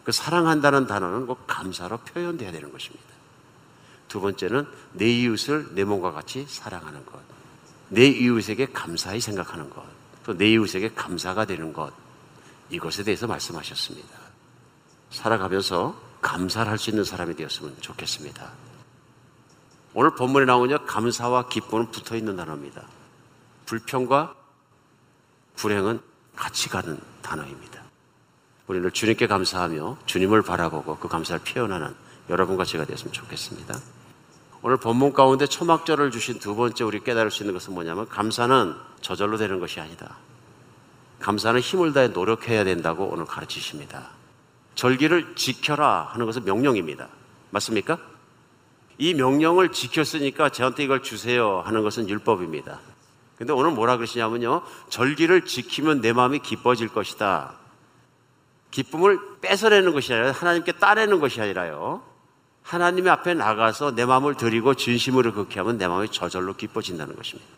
그 0.04 0.12
사랑한다는 0.12 0.88
단어는 0.88 1.26
꼭 1.26 1.46
감사로 1.48 1.98
표현돼야 1.98 2.52
되는 2.52 2.72
것입니다. 2.72 3.06
두 4.08 4.22
번째는 4.22 4.68
내 4.94 5.08
이웃을 5.10 5.74
내 5.76 5.84
몸과 5.84 6.12
같이 6.12 6.46
사랑하는 6.48 7.06
것. 7.06 7.20
내 7.90 8.06
이웃에게 8.08 8.68
감사히 8.68 9.20
생각하는 9.20 9.70
것. 9.70 9.84
또 10.26 10.34
내 10.34 10.50
이웃에게 10.52 10.94
감사가 10.94 11.46
되는 11.46 11.74
것. 11.74 11.92
이것에 12.70 13.04
대해서 13.04 13.26
말씀하셨습니다. 13.28 14.10
살아가면서 15.10 16.00
감사를 16.22 16.70
할 16.70 16.78
수 16.78 16.90
있는 16.92 17.04
사람이 17.04 17.36
되었으면 17.36 17.78
좋겠습니다. 17.82 18.52
오늘 19.94 20.14
본문에 20.16 20.46
나오냐 20.46 20.80
감사와 20.86 21.48
기쁨은 21.50 21.90
붙어 21.92 22.16
있는 22.16 22.36
단어입니다. 22.36 22.84
불평과 23.66 24.36
불행은 25.60 26.00
같이 26.38 26.70
가는 26.70 26.98
단어입니다. 27.22 27.82
우리는 28.68 28.90
주님께 28.94 29.28
감사하며 29.28 29.98
주님을 30.06 30.42
바라보고 30.42 30.98
그 30.98 31.10
감사를 31.10 31.42
표현하는 31.44 31.94
여러분과 32.30 32.64
제가 32.64 32.86
되었으면 32.86 33.12
좋겠습니다. 33.12 33.78
오늘 34.62 34.78
본문 34.78 35.12
가운데 35.12 35.48
초막절을 35.48 36.12
주신 36.12 36.40
두 36.40 36.56
번째 36.56 36.86
우리 36.86 37.04
깨달을 37.04 37.30
수 37.30 37.44
있는 37.44 37.54
것은 37.54 37.74
뭐냐면 37.74 38.08
감사는 38.08 38.74
저절로 39.02 39.38
되는 39.38 39.60
것이 39.60 39.82
아니다. 39.82 40.16
감사는 41.20 41.60
힘을 41.60 41.92
다해 41.92 42.10
노력해야 42.10 42.64
된다고 42.64 43.10
오늘 43.12 43.26
가르치십니다. 43.26 44.12
절기를 44.76 45.36
지켜라 45.36 46.10
하는 46.14 46.26
것은 46.26 46.46
명령입니다. 46.46 47.10
맞습니까? 47.50 48.00
이 48.98 49.14
명령을 49.14 49.74
지켰으니까 49.74 50.50
저한테 50.50 50.86
이걸 50.86 51.04
주세요 51.04 51.62
하는 51.66 51.84
것은 51.84 52.08
율법입니다. 52.08 52.80
근데 53.40 53.54
오늘 53.54 53.72
뭐라 53.72 53.96
그러시냐면요. 53.96 54.64
절기를 54.90 55.46
지키면 55.46 56.02
내 56.02 56.12
마음이 56.12 56.40
기뻐질 56.40 56.90
것이다. 56.90 57.54
기쁨을 58.70 59.18
뺏어내는 59.40 59.94
것이 59.94 60.14
아니라 60.14 60.34
하나님께 60.34 60.74
따내는 60.74 61.22
것이 61.22 61.40
아니라요. 61.42 62.04
하나님의 62.64 63.10
앞에 63.14 63.36
나가서 63.36 63.96
내 63.96 64.06
마음을 64.06 64.36
드리고 64.36 64.76
진심으로 64.76 65.34
그렇게 65.34 65.60
하면 65.62 65.78
내 65.78 65.88
마음이 65.88 66.10
저절로 66.12 66.58
기뻐진다는 66.58 67.16
것입니다. 67.16 67.50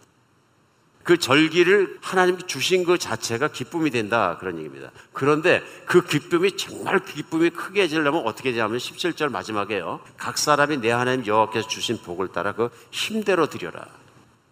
그 1.02 1.18
절기를 1.18 1.98
하나님께 2.00 2.46
주신 2.46 2.84
그 2.84 3.00
자체가 3.00 3.48
기쁨이 3.48 3.90
된다 3.90 4.38
그런 4.40 4.58
얘기입니다. 4.60 4.92
그런데 5.14 5.64
그 5.88 6.06
기쁨이 6.06 6.56
정말 6.58 7.04
기쁨이 7.04 7.50
크게 7.50 7.82
해지려면 7.82 8.28
어떻게 8.28 8.52
되냐면 8.52 8.78
17절 8.78 9.32
마지막에요. 9.32 10.02
각 10.16 10.38
사람이 10.38 10.78
내 10.78 10.92
하나님 10.92 11.26
여호와께서 11.26 11.68
주신 11.68 11.98
복을 11.98 12.28
따라 12.28 12.52
그 12.54 12.70
힘대로 12.92 13.48
드려라. 13.48 13.88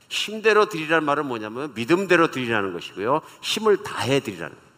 힘대로 0.09 0.67
드리라는 0.67 1.05
말은 1.05 1.27
뭐냐면 1.27 1.71
믿음대로 1.75 2.31
드리라는 2.31 2.73
것이고요. 2.73 3.21
힘을 3.41 3.83
다해 3.83 4.19
드리라는 4.19 4.53
거예요. 4.55 4.69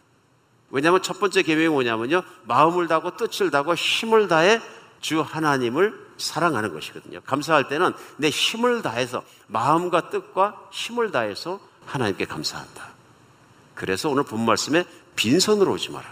왜냐하면 0.70 1.02
첫 1.02 1.18
번째 1.18 1.42
계명이 1.42 1.68
뭐냐면요. 1.68 2.22
마음을 2.44 2.86
다하고 2.86 3.16
뜻을 3.16 3.50
다하고 3.50 3.74
힘을 3.74 4.28
다해 4.28 4.60
주 5.00 5.20
하나님을 5.20 6.12
사랑하는 6.16 6.72
것이거든요. 6.72 7.20
감사할 7.22 7.68
때는 7.68 7.92
내 8.16 8.28
힘을 8.28 8.82
다해서 8.82 9.24
마음과 9.48 10.10
뜻과 10.10 10.68
힘을 10.70 11.10
다해서 11.10 11.60
하나님께 11.86 12.26
감사한다. 12.26 12.92
그래서 13.74 14.08
오늘 14.08 14.22
본 14.22 14.44
말씀에 14.44 14.84
빈손으로 15.16 15.72
오지 15.72 15.90
마라. 15.90 16.08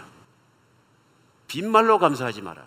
빈말로 1.47 1.99
감사하지 1.99 2.41
마라. 2.41 2.63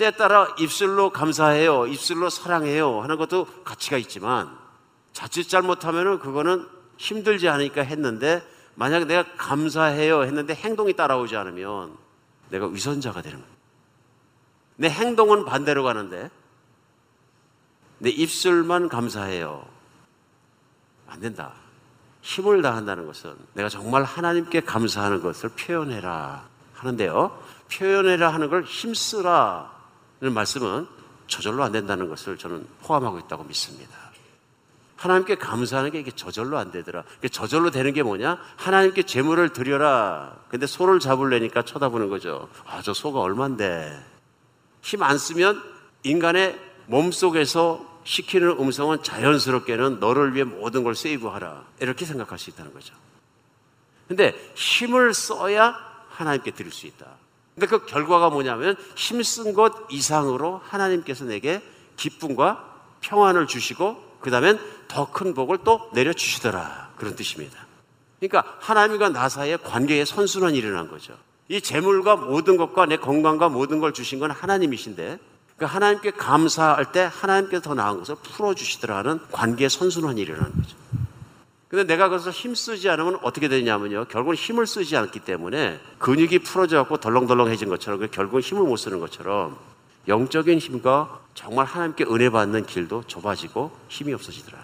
때에 0.00 0.12
따라 0.12 0.54
입술로 0.58 1.10
감사해요. 1.10 1.86
입술로 1.86 2.30
사랑해요. 2.30 3.02
하는 3.02 3.18
것도 3.18 3.46
가치가 3.64 3.98
있지만 3.98 4.50
자칫 5.12 5.46
잘못하면은 5.46 6.20
그거는 6.20 6.66
힘들지 6.96 7.50
않으니까 7.50 7.82
했는데 7.82 8.42
만약 8.74 9.04
내가 9.04 9.24
감사해요 9.36 10.22
했는데 10.22 10.54
행동이 10.54 10.94
따라오지 10.94 11.36
않으면 11.36 11.94
내가 12.48 12.66
위선자가 12.66 13.20
되는 13.20 13.38
거예요. 13.38 13.54
내 14.76 14.88
행동은 14.88 15.44
반대로 15.44 15.84
가는데 15.84 16.30
내 17.98 18.08
입술만 18.08 18.88
감사해요. 18.88 19.66
안 21.08 21.20
된다. 21.20 21.52
힘을 22.22 22.62
다한다는 22.62 23.06
것은 23.06 23.36
내가 23.52 23.68
정말 23.68 24.04
하나님께 24.04 24.60
감사하는 24.60 25.20
것을 25.20 25.50
표현해라 25.50 26.48
하는데요. 26.72 27.38
표현해라 27.70 28.32
하는 28.32 28.48
걸 28.48 28.62
힘쓰라 28.62 29.70
는 29.72 29.79
말씀은 30.28 30.86
저절로 31.26 31.62
안 31.64 31.72
된다는 31.72 32.08
것을 32.08 32.36
저는 32.36 32.66
포함하고 32.82 33.18
있다고 33.20 33.44
믿습니다. 33.44 33.96
하나님께 34.96 35.36
감사하는 35.36 35.92
게 35.92 36.00
이게 36.00 36.10
저절로 36.10 36.58
안 36.58 36.70
되더라. 36.70 37.04
저절로 37.32 37.70
되는 37.70 37.94
게 37.94 38.02
뭐냐? 38.02 38.38
하나님께 38.56 39.04
재물을 39.04 39.48
드려라. 39.50 40.36
근데 40.50 40.66
소를 40.66 41.00
잡으려니까 41.00 41.62
쳐다보는 41.62 42.10
거죠. 42.10 42.50
아, 42.66 42.82
저 42.82 42.92
소가 42.92 43.20
얼만데. 43.20 43.98
힘 44.82 45.02
안 45.02 45.16
쓰면 45.16 45.62
인간의 46.02 46.58
몸 46.86 47.12
속에서 47.12 47.86
시키는 48.04 48.58
음성은 48.58 49.02
자연스럽게는 49.02 50.00
너를 50.00 50.34
위해 50.34 50.44
모든 50.44 50.82
걸 50.84 50.94
세이브하라. 50.94 51.64
이렇게 51.80 52.04
생각할 52.04 52.38
수 52.38 52.50
있다는 52.50 52.74
거죠. 52.74 52.94
근데 54.08 54.34
힘을 54.54 55.14
써야 55.14 55.76
하나님께 56.10 56.50
드릴 56.50 56.72
수 56.72 56.86
있다. 56.86 57.06
근데 57.54 57.66
그 57.66 57.84
결과가 57.84 58.30
뭐냐면 58.30 58.76
힘쓴 58.94 59.52
것 59.52 59.72
이상으로 59.90 60.60
하나님께서 60.64 61.24
내게 61.24 61.62
기쁨과 61.96 62.64
평안을 63.00 63.46
주시고 63.46 64.10
그 64.20 64.30
다음엔 64.30 64.58
더 64.88 65.12
큰 65.12 65.34
복을 65.34 65.58
또 65.64 65.90
내려주시더라. 65.92 66.90
그런 66.96 67.16
뜻입니다. 67.16 67.66
그러니까 68.18 68.56
하나님과 68.60 69.10
나 69.10 69.28
사이의 69.28 69.58
관계의 69.62 70.04
선순환이 70.04 70.58
일어난 70.58 70.90
거죠. 70.90 71.14
이 71.48 71.60
재물과 71.60 72.16
모든 72.16 72.56
것과 72.56 72.86
내 72.86 72.96
건강과 72.96 73.48
모든 73.48 73.80
걸 73.80 73.92
주신 73.92 74.18
건 74.18 74.30
하나님이신데 74.30 75.18
그 75.56 75.64
하나님께 75.64 76.12
감사할 76.12 76.92
때 76.92 77.10
하나님께서 77.12 77.62
더 77.62 77.74
나은 77.74 77.98
것을 77.98 78.16
풀어주시더라는 78.22 79.20
관계의 79.32 79.68
선순환이 79.68 80.20
일어나는 80.20 80.52
거죠. 80.52 80.76
근데 81.70 81.84
내가 81.84 82.08
그래서 82.08 82.30
힘 82.30 82.56
쓰지 82.56 82.90
않으면 82.90 83.20
어떻게 83.22 83.46
되냐면요. 83.46 84.06
결국은 84.06 84.34
힘을 84.34 84.66
쓰지 84.66 84.96
않기 84.96 85.20
때문에 85.20 85.80
근육이 86.00 86.40
풀어져 86.40 86.78
갖고 86.78 86.96
덜렁덜렁해진 86.96 87.68
것처럼 87.68 88.08
결국은 88.10 88.40
힘을 88.40 88.64
못 88.64 88.76
쓰는 88.76 88.98
것처럼 88.98 89.56
영적인 90.08 90.58
힘과 90.58 91.20
정말 91.34 91.66
하나님께 91.66 92.06
은혜 92.06 92.28
받는 92.28 92.66
길도 92.66 93.04
좁아지고 93.06 93.70
힘이 93.88 94.12
없어지더라. 94.14 94.58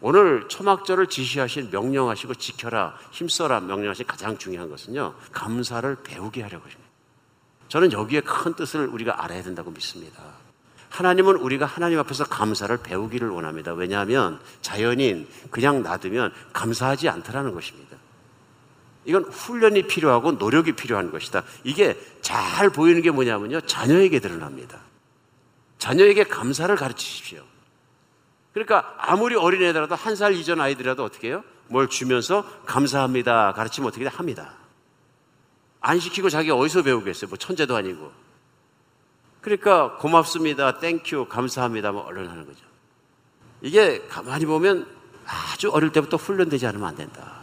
오늘 0.00 0.48
초막절을 0.48 1.08
지시하신 1.08 1.70
명령하시고 1.72 2.36
지켜라 2.36 2.96
힘써라 3.10 3.58
명령하신 3.58 4.06
가장 4.06 4.38
중요한 4.38 4.70
것은요. 4.70 5.14
감사를 5.32 5.96
배우게 6.04 6.42
하려고 6.42 6.62
합니다. 6.62 6.82
저는 7.66 7.90
여기에 7.90 8.20
큰 8.20 8.54
뜻을 8.54 8.86
우리가 8.86 9.24
알아야 9.24 9.42
된다고 9.42 9.72
믿습니다. 9.72 10.22
하나님은 10.92 11.36
우리가 11.36 11.64
하나님 11.64 11.98
앞에서 11.98 12.24
감사를 12.24 12.76
배우기를 12.76 13.30
원합니다. 13.30 13.72
왜냐하면 13.72 14.38
자연인 14.60 15.26
그냥 15.50 15.82
놔두면 15.82 16.32
감사하지 16.52 17.08
않더라는 17.08 17.54
것입니다. 17.54 17.96
이건 19.06 19.24
훈련이 19.24 19.86
필요하고 19.88 20.32
노력이 20.32 20.72
필요한 20.72 21.10
것이다. 21.10 21.44
이게 21.64 21.98
잘 22.20 22.68
보이는 22.68 23.00
게 23.00 23.10
뭐냐면요. 23.10 23.62
자녀에게 23.62 24.20
드러납니다. 24.20 24.80
자녀에게 25.78 26.24
감사를 26.24 26.74
가르치십시오. 26.76 27.42
그러니까 28.52 28.94
아무리 28.98 29.34
어린애들라도 29.34 29.94
한 29.94 30.14
살 30.14 30.34
이전 30.34 30.60
아이들이라도 30.60 31.02
어떻게 31.02 31.28
해요? 31.28 31.42
뭘 31.68 31.88
주면서 31.88 32.44
감사합니다. 32.66 33.54
가르치면 33.54 33.88
어떻게 33.88 34.06
합니다. 34.06 34.52
안 35.80 35.98
시키고 35.98 36.28
자기 36.28 36.50
어디서 36.50 36.82
배우겠어요? 36.82 37.30
뭐 37.30 37.38
천재도 37.38 37.74
아니고. 37.74 38.12
그러니까 39.42 39.96
고맙습니다. 39.98 40.78
Thank 40.78 41.05
you. 41.05 41.26
감사합니다. 41.28 41.92
뭐 41.92 42.02
얼른 42.06 42.28
하는 42.28 42.46
거죠. 42.46 42.60
이게 43.60 44.00
가만히 44.08 44.46
보면 44.46 44.86
아주 45.26 45.70
어릴 45.70 45.90
때부터 45.92 46.16
훈련되지 46.16 46.66
않으면 46.66 46.88
안 46.88 46.96
된다. 46.96 47.42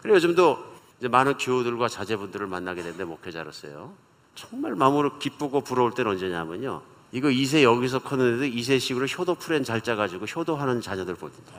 그리고 0.00 0.16
요즘도 0.16 0.72
이제 0.98 1.08
많은 1.08 1.36
교우들과 1.38 1.88
자제분들을 1.88 2.46
만나게 2.46 2.82
되는데 2.82 3.04
목회자로서요. 3.04 3.92
정말 4.34 4.74
마음으로 4.74 5.18
기쁘고 5.18 5.62
부러울 5.62 5.94
때는 5.94 6.12
언제냐면요. 6.12 6.82
이거 7.12 7.28
2세 7.28 7.62
여기서 7.62 7.98
컸는데도 8.00 8.54
2세식으로 8.54 9.18
효도 9.18 9.34
프렌 9.34 9.64
잘 9.64 9.80
짜가지고 9.82 10.24
효도하는 10.26 10.80
자녀들 10.80 11.14
보든다. 11.16 11.52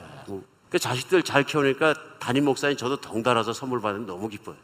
그 0.70 0.78
자식들 0.78 1.22
잘 1.22 1.44
키우니까 1.44 1.94
담임 2.18 2.46
목사님 2.46 2.76
저도 2.76 2.96
덩달아서 2.96 3.52
선물 3.52 3.80
받으면 3.80 4.06
너무 4.06 4.28
기뻐요. 4.28 4.56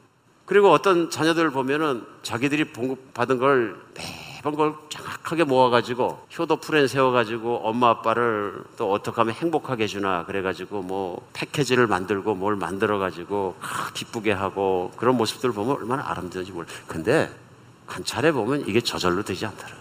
그리고 0.45 0.73
어떤 0.73 1.11
자녀들을 1.11 1.51
보면은 1.51 2.05
자기들이 2.23 2.73
받은 3.15 3.39
걸 3.39 3.77
매 3.95 4.30
번 4.43 4.53
그걸 4.53 4.75
정확하게 4.89 5.45
모아가지고 5.45 6.27
효도 6.39 6.57
프렌 6.57 6.87
세워가지고 6.89 7.61
엄마 7.69 7.91
아빠를 7.91 8.65
또 8.77 8.91
어떻게 8.91 9.17
하면 9.21 9.35
행복하게 9.35 9.85
해주나 9.85 10.25
그래가지고 10.25 10.83
뭐 10.83 11.27
패키지를 11.33 11.87
만들고 11.87 12.35
뭘 12.35 12.57
만들어가지고 12.57 13.57
아, 13.61 13.91
기쁘게 13.93 14.33
하고 14.33 14.93
그런 14.97 15.17
모습들을 15.17 15.55
보면 15.55 15.77
얼마나 15.77 16.09
아름다운지 16.11 16.53
몰라. 16.53 16.67
근데 16.87 17.31
관찰해 17.87 18.33
보면 18.33 18.67
이게 18.67 18.81
저절로 18.81 19.23
되지 19.23 19.45
않더라. 19.47 19.75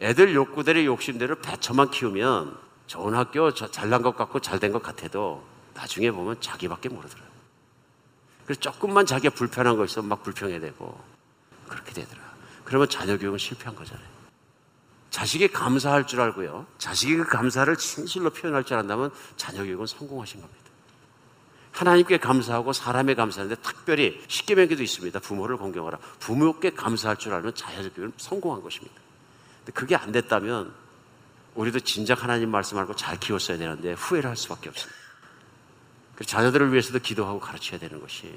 애들 0.00 0.34
욕구대로 0.34 0.84
욕심대로 0.84 1.36
배처만 1.36 1.90
키우면 1.90 2.58
좋은 2.86 3.14
학교 3.14 3.52
저- 3.54 3.70
잘난 3.70 4.02
것 4.02 4.14
같고 4.16 4.40
잘된 4.40 4.72
것 4.72 4.82
같아도 4.82 5.42
나중에 5.74 6.10
보면 6.10 6.40
자기밖에 6.40 6.90
모르더라. 6.90 7.22
그래서 8.44 8.60
조금만 8.60 9.06
자기가 9.06 9.34
불편한 9.34 9.76
거 9.76 9.84
있으면 9.86 10.08
막 10.08 10.22
불평해 10.22 10.60
되고 10.60 10.98
그렇게 11.68 11.92
되더라. 11.92 12.25
그러면 12.66 12.88
자녀 12.88 13.16
교육은 13.16 13.38
실패한 13.38 13.74
거잖아요. 13.74 14.06
자식이 15.10 15.48
감사할 15.48 16.06
줄 16.06 16.20
알고요. 16.20 16.66
자식이 16.78 17.16
그 17.16 17.24
감사를 17.24 17.74
진실로 17.76 18.28
표현할 18.30 18.64
줄 18.64 18.76
안다면 18.76 19.12
자녀 19.36 19.62
교육은 19.62 19.86
성공하신 19.86 20.40
겁니다. 20.40 20.66
하나님께 21.72 22.18
감사하고 22.18 22.72
사람에 22.72 23.14
감사하는데 23.14 23.62
특별히 23.62 24.20
십계명에도 24.28 24.82
있습니다. 24.82 25.20
부모를 25.20 25.56
공경하라. 25.58 25.98
부모께 26.18 26.70
감사할 26.70 27.16
줄 27.18 27.34
알면 27.34 27.54
자녀 27.54 27.88
교육은 27.88 28.14
성공한 28.16 28.62
것입니다. 28.62 28.94
근데 29.58 29.72
그게 29.72 29.94
안 29.94 30.10
됐다면 30.10 30.74
우리도 31.54 31.80
진작 31.80 32.24
하나님 32.24 32.50
말씀 32.50 32.76
알고 32.78 32.96
잘 32.96 33.18
키웠어야 33.18 33.58
되는데 33.58 33.92
후회를 33.92 34.28
할 34.28 34.36
수밖에 34.36 34.68
없습니다. 34.70 35.00
자녀들을 36.26 36.72
위해서도 36.72 36.98
기도하고 36.98 37.38
가르쳐야 37.38 37.78
되는 37.78 38.00
것이 38.00 38.34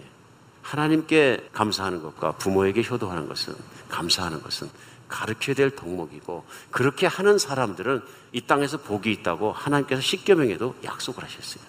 하나님께 0.70 1.49
감사하는 1.51 2.03
것과 2.03 2.34
부모에게 2.34 2.84
효도하는 2.84 3.28
것은 3.28 3.55
감사하는 3.89 4.43
것은 4.43 4.70
가르쳐야 5.07 5.55
될 5.55 5.76
덕목이고 5.76 6.45
그렇게 6.70 7.07
하는 7.07 7.39
사람들은 7.39 8.03
이 8.34 8.41
땅에서 8.41 8.78
복이 8.78 9.11
있다고 9.11 9.51
하나님께서 9.51 9.99
십계명에도 9.99 10.76
약속을 10.84 11.24
하셨어요. 11.24 11.63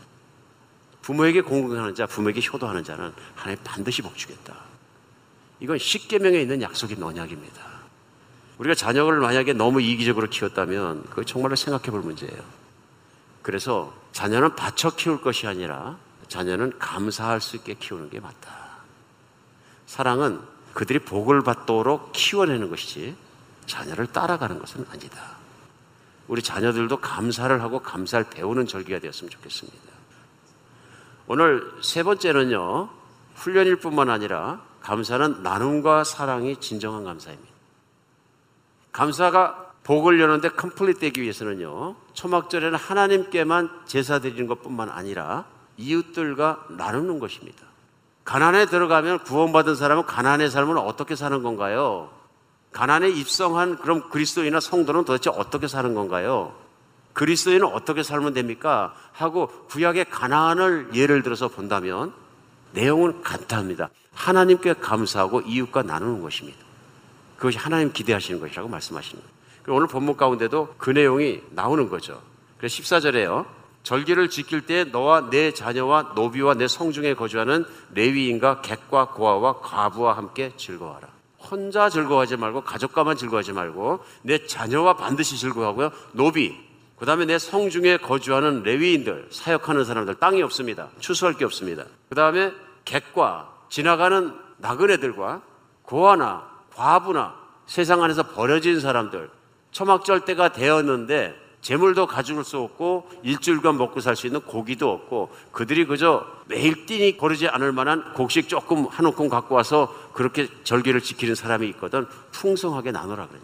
부모에게 1.01 1.41
공경하는 1.41 1.95
자, 1.95 2.05
부모에게 2.05 2.43
효도하는 2.47 2.85
자는 2.85 3.15
하나님 3.35 3.59
반드시 3.65 4.03
복 4.03 4.19
주겠다. 4.19 4.55
이건 5.61 5.79
십계명에 5.79 6.39
있는 6.39 6.61
약속인 6.61 7.03
언약입니다. 7.03 7.71
우리가 8.59 8.75
자녀를 8.75 9.21
만약에 9.21 9.55
너무 9.55 9.81
이기적으로 9.81 10.29
키웠다면 10.29 11.05
그거 11.05 11.25
정말로 11.25 11.57
생각해 11.57 11.91
볼 11.91 12.03
문제예요. 12.03 12.39
그래서 13.41 13.95
자녀는 14.13 14.57
바쳐 14.57 14.95
키울 14.95 15.23
것이 15.23 15.47
아니라 15.47 15.97
자녀는 16.29 16.79
감사할 16.79 17.41
수 17.41 17.57
있게 17.57 17.75
키우는 17.75 18.11
게 18.11 18.21
맞다. 18.21 18.60
사랑은 19.91 20.41
그들이 20.73 21.01
복을 21.01 21.43
받도록 21.43 22.13
키워내는 22.13 22.71
것이지 22.71 23.17
자녀를 23.67 24.07
따라가는 24.07 24.61
것은 24.61 24.87
아니다. 24.89 25.21
우리 26.29 26.43
자녀들도 26.43 26.99
감사를 26.99 27.61
하고 27.61 27.81
감사를 27.81 28.27
배우는 28.31 28.69
절기가 28.69 29.01
되었으면 29.01 29.31
좋겠습니다. 29.31 29.79
오늘 31.27 31.73
세 31.83 32.05
번째는요, 32.05 32.89
훈련일 33.35 33.81
뿐만 33.81 34.11
아니라 34.11 34.63
감사는 34.81 35.43
나눔과 35.43 36.05
사랑이 36.05 36.61
진정한 36.61 37.03
감사입니다. 37.03 37.53
감사가 38.93 39.73
복을 39.83 40.21
여는데 40.21 40.51
컴플릿 40.51 41.01
되기 41.01 41.21
위해서는요, 41.21 41.97
초막절에는 42.13 42.79
하나님께만 42.79 43.87
제사 43.87 44.21
드리는 44.21 44.47
것 44.47 44.63
뿐만 44.63 44.89
아니라 44.89 45.47
이웃들과 45.79 46.67
나누는 46.69 47.19
것입니다. 47.19 47.70
가난에 48.31 48.67
들어가면 48.67 49.25
구원받은 49.25 49.75
사람은 49.75 50.07
가난의 50.07 50.51
삶을 50.51 50.79
어떻게 50.79 51.17
사는 51.17 51.43
건가요? 51.43 52.11
가난에 52.71 53.09
입성한 53.09 53.79
그럼 53.79 54.09
그리스도인이나 54.09 54.61
성도는 54.61 55.05
도대체 55.05 55.31
어떻게 55.31 55.67
사는 55.67 55.93
건가요? 55.95 56.55
그리스도인은 57.13 57.67
어떻게 57.67 58.05
살면 58.05 58.35
됩니까? 58.35 58.95
하고 59.11 59.49
구약의 59.67 60.11
가난을 60.11 60.91
예를 60.95 61.25
들어서 61.25 61.49
본다면 61.49 62.13
내용은 62.71 63.21
간단합니다. 63.23 63.91
하나님께 64.15 64.75
감사하고 64.75 65.41
이웃과 65.41 65.83
나누는 65.83 66.23
것입니다. 66.23 66.57
그것이 67.37 67.59
하나님 67.59 67.93
기대하시는 67.93 68.39
것이라고 68.39 68.69
말씀하시는 68.69 69.21
거예요. 69.67 69.77
오늘 69.77 69.89
본문 69.89 70.17
가운데도 70.17 70.77
그 70.79 70.91
내용이 70.91 71.43
나오는 71.51 71.89
거죠. 71.89 72.23
그래서 72.59 72.81
14절에요. 72.81 73.60
절기를 73.91 74.31
지킬 74.31 74.61
때 74.67 74.85
너와 74.85 75.31
내 75.31 75.53
자녀와 75.53 76.13
노비와 76.15 76.55
내 76.55 76.69
성중에 76.69 77.15
거주하는 77.15 77.65
레위인과 77.93 78.61
객과 78.61 79.09
고아와 79.09 79.59
과부와 79.59 80.17
함께 80.17 80.53
즐거워하라. 80.57 81.09
혼자 81.41 81.89
즐거워하지 81.89 82.37
말고 82.37 82.61
가족과만 82.61 83.17
즐거워하지 83.17 83.53
말고 83.53 84.05
내 84.23 84.47
자녀와 84.47 84.95
반드시 84.95 85.37
즐거워하고요. 85.39 85.91
노비, 86.13 86.57
그 87.01 87.05
다음에 87.05 87.25
내 87.25 87.37
성중에 87.41 87.97
거주하는 87.97 88.63
레위인들, 88.63 89.27
사역하는 89.33 89.85
사람들, 89.85 90.21
땅이 90.21 90.41
없습니다. 90.45 90.91
추수할 91.01 91.35
게 91.35 91.45
없습니다. 91.45 91.83
그 92.09 92.15
다음에 92.15 92.53
객과 92.85 93.53
지나가는 93.71 94.33
나그네들과 94.59 95.43
고아나 95.83 96.49
과부나 96.77 97.35
세상 97.67 98.05
안에서 98.05 98.23
버려진 98.23 98.79
사람들, 98.79 99.31
초막절 99.73 100.27
때가 100.27 100.53
되었는데 100.53 101.50
재물도 101.61 102.07
가져올 102.07 102.43
수 102.45 102.59
없고 102.59 103.11
일주일간 103.23 103.77
먹고 103.77 104.01
살 104.01 104.17
수 104.17 104.27
있는 104.27 104.41
고기도 104.41 104.91
없고 104.91 105.35
그들이 105.53 105.85
그저 105.85 106.27
매일 106.47 106.87
띠니 106.87 107.19
거르지 107.19 107.49
않을 107.49 107.73
만한 107.73 108.15
곡식 108.15 108.49
조금 108.49 108.87
한 108.87 109.07
움큼 109.07 109.29
갖고 109.29 109.55
와서 109.55 109.95
그렇게 110.15 110.49
절기를 110.65 111.01
지키는 111.03 111.35
사람이 111.35 111.69
있거든 111.71 112.07
풍성하게 112.33 112.93
나누라 112.93 113.27
그래요. 113.29 113.43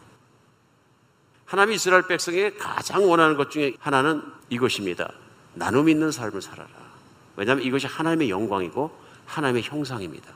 하나님 1.44 1.74
이스라엘 1.74 2.06
백성에게 2.06 2.54
가장 2.54 3.08
원하는 3.08 3.36
것 3.36 3.50
중에 3.50 3.74
하나는 3.78 4.22
이것입니다. 4.48 5.10
나눔 5.54 5.88
있는 5.88 6.10
삶을 6.10 6.42
살아라. 6.42 6.68
왜냐하면 7.36 7.64
이것이 7.64 7.86
하나님의 7.86 8.30
영광이고 8.30 8.90
하나님의 9.26 9.62
형상입니다. 9.62 10.32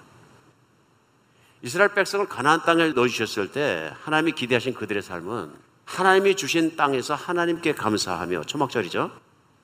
이스라엘 1.62 1.94
백성을 1.94 2.26
가나안 2.26 2.62
땅에 2.62 2.88
넣어주셨을 2.88 3.52
때 3.52 3.92
하나님이 4.02 4.32
기대하신 4.32 4.74
그들의 4.74 5.02
삶은 5.02 5.69
하나님이 5.90 6.36
주신 6.36 6.76
땅에서 6.76 7.16
하나님께 7.16 7.74
감사하며 7.74 8.44
초막절이죠. 8.44 9.10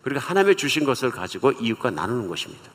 그리고 0.02 0.20
하나님이 0.20 0.56
주신 0.56 0.84
것을 0.84 1.10
가지고 1.10 1.52
이웃과 1.52 1.92
나누는 1.92 2.26
것입니다. 2.28 2.70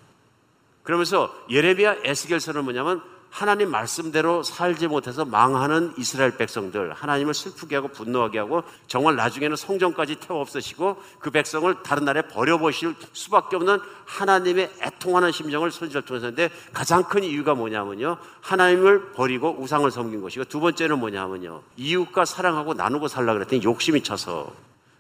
그러면서 0.84 1.34
예레미야 1.50 1.98
에스겔서는 2.04 2.64
뭐냐면 2.64 3.04
하나님 3.32 3.72
말씀대로 3.72 4.44
살지 4.44 4.88
못해서 4.88 5.24
망하는 5.24 5.94
이스라엘 5.98 6.36
백성들 6.36 6.92
하나님을 6.92 7.34
슬프게 7.34 7.78
하고 7.78 7.88
분노하게 7.88 8.40
하고 8.40 8.62
정말 8.88 9.16
나중에는 9.16 9.56
성전까지 9.56 10.18
태워 10.18 10.42
없으시고 10.42 11.02
그 11.20 11.32
백성을 11.32 11.74
다른 11.82 12.04
나라에 12.04 12.24
버려보실 12.24 12.94
수밖에 13.14 13.56
없는 13.56 13.80
하나님의 14.06 14.70
애통하는 14.82 15.32
심정을 15.32 15.72
선지자를 15.72 16.06
통해서 16.06 16.28
했는데 16.28 16.54
가장 16.74 17.04
큰 17.04 17.24
이유가 17.24 17.56
뭐냐면요. 17.56 18.18
하나님을 18.42 19.14
버리고 19.14 19.56
우상을 19.58 19.90
섬긴 19.90 20.22
것이고 20.22 20.44
두 20.46 20.60
번째는 20.60 21.00
뭐냐면요. 21.00 21.62
이웃과 21.78 22.26
사랑하고 22.26 22.74
나누고 22.74 23.08
살라 23.08 23.34
그랬더니 23.34 23.64
욕심이 23.64 24.04
차서 24.04 24.52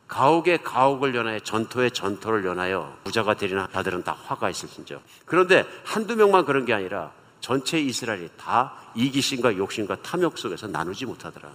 가옥에 0.07 0.57
가옥을 0.57 1.15
연하여 1.15 1.39
전토에 1.39 1.89
전토를 1.89 2.45
연하여 2.45 2.97
부자가 3.03 3.33
되리나 3.33 3.67
자들은 3.73 4.03
다 4.03 4.17
화가 4.25 4.49
있을진저 4.49 4.99
그런데 5.25 5.65
한두 5.85 6.15
명만 6.15 6.45
그런 6.45 6.65
게 6.65 6.73
아니라 6.73 7.11
전체 7.41 7.79
이스라엘이 7.79 8.29
다 8.37 8.73
이기심과 8.95 9.57
욕심과 9.57 10.01
탐욕 10.01 10.37
속에서 10.37 10.67
나누지 10.67 11.05
못하더라. 11.05 11.51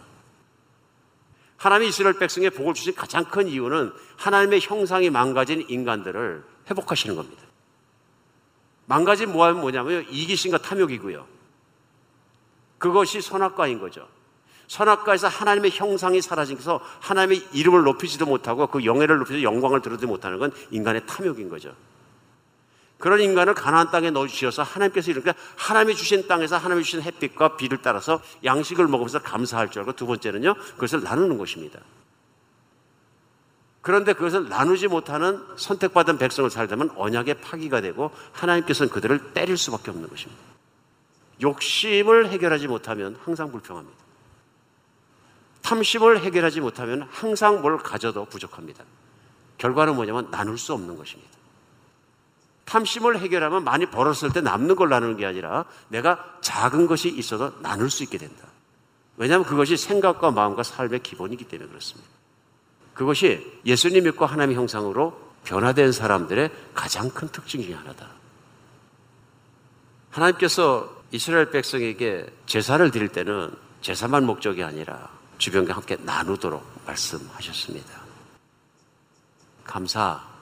하나님이 1.56 1.88
이스라엘 1.88 2.18
백성에 2.18 2.50
복을 2.50 2.74
주신 2.74 2.94
가장 2.94 3.24
큰 3.24 3.48
이유는 3.48 3.92
하나님의 4.16 4.60
형상이 4.60 5.08
망가진 5.08 5.64
인간들을 5.68 6.44
회복하시는 6.68 7.16
겁니다. 7.16 7.42
망가진 8.84 9.32
모함은 9.32 9.60
뭐냐면 9.60 10.06
이기심과 10.10 10.58
탐욕이고요. 10.58 11.26
그것이 12.78 13.20
선악과인 13.20 13.80
거죠. 13.80 14.06
선악과에서 14.68 15.28
하나님의 15.28 15.70
형상이 15.70 16.20
사라지면서 16.20 16.80
하나님의 17.00 17.46
이름을 17.52 17.84
높이지도 17.84 18.26
못하고 18.26 18.66
그 18.66 18.84
영예를 18.84 19.18
높이지 19.18 19.42
영광을 19.42 19.80
들어도 19.80 20.06
못하는 20.06 20.38
건 20.38 20.52
인간의 20.70 21.06
탐욕인 21.06 21.48
거죠. 21.48 21.74
그런 22.98 23.20
인간을 23.20 23.54
가나안 23.54 23.90
땅에 23.90 24.10
넣어주셔서 24.10 24.62
하나님께서 24.62 25.10
이렇게 25.10 25.34
하나님이 25.56 25.94
주신 25.94 26.26
땅에서 26.26 26.56
하나님이 26.56 26.84
주신 26.84 27.02
햇빛과 27.02 27.56
비를 27.56 27.78
따라서 27.82 28.22
양식을 28.44 28.88
먹으면서 28.88 29.20
감사할 29.20 29.70
줄 29.70 29.80
알고 29.80 29.92
두 29.92 30.06
번째는요 30.06 30.54
그것을 30.74 31.02
나누는 31.02 31.36
것입니다. 31.38 31.78
그런데 33.82 34.14
그것을 34.14 34.48
나누지 34.48 34.88
못하는 34.88 35.40
선택받은 35.56 36.18
백성을 36.18 36.50
살다면 36.50 36.90
언약의 36.96 37.40
파기가 37.40 37.80
되고 37.82 38.10
하나님께서는 38.32 38.90
그들을 38.90 39.32
때릴 39.32 39.56
수밖에 39.56 39.90
없는 39.90 40.08
것입니다. 40.08 40.42
욕심을 41.40 42.30
해결하지 42.30 42.66
못하면 42.66 43.16
항상 43.22 43.52
불평합니다. 43.52 44.06
탐심을 45.62 46.20
해결하지 46.20 46.60
못하면 46.60 47.02
항상 47.10 47.60
뭘 47.60 47.78
가져도 47.78 48.24
부족합니다. 48.24 48.84
결과는 49.58 49.96
뭐냐면 49.96 50.30
나눌 50.30 50.58
수 50.58 50.72
없는 50.72 50.96
것입니다. 50.96 51.35
탐심을 52.66 53.20
해결하면 53.20 53.64
많이 53.64 53.86
벌었을 53.86 54.32
때 54.32 54.40
남는 54.40 54.76
걸 54.76 54.88
나누는 54.88 55.16
게 55.16 55.24
아니라 55.24 55.64
내가 55.88 56.24
작은 56.40 56.86
것이 56.86 57.08
있어도 57.08 57.60
나눌 57.62 57.90
수 57.90 58.02
있게 58.02 58.18
된다. 58.18 58.44
왜냐하면 59.16 59.46
그것이 59.46 59.76
생각과 59.76 60.32
마음과 60.32 60.62
삶의 60.62 61.00
기본이기 61.00 61.44
때문에 61.44 61.68
그렇습니다. 61.68 62.08
그것이 62.92 63.60
예수님 63.64 64.04
믿고 64.04 64.26
하나님의 64.26 64.56
형상으로 64.56 65.18
변화된 65.44 65.92
사람들의 65.92 66.50
가장 66.74 67.08
큰 67.10 67.28
특징 67.28 67.62
중에 67.62 67.74
하나다. 67.74 68.08
하나님께서 70.10 70.90
이스라엘 71.12 71.50
백성에게 71.50 72.26
제사를 72.46 72.90
드릴 72.90 73.08
때는 73.08 73.54
제사만 73.80 74.24
목적이 74.24 74.64
아니라 74.64 75.08
주변과 75.38 75.74
함께 75.74 75.96
나누도록 76.00 76.64
말씀하셨습니다. 76.86 78.00
감사, 79.64 80.35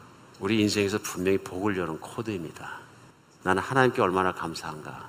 우리 0.44 0.60
인생에서 0.60 0.98
분명히 0.98 1.38
복을 1.38 1.78
여는 1.78 2.00
코드입니다. 2.00 2.78
나는 3.44 3.62
하나님께 3.62 4.02
얼마나 4.02 4.30
감사한가? 4.32 5.08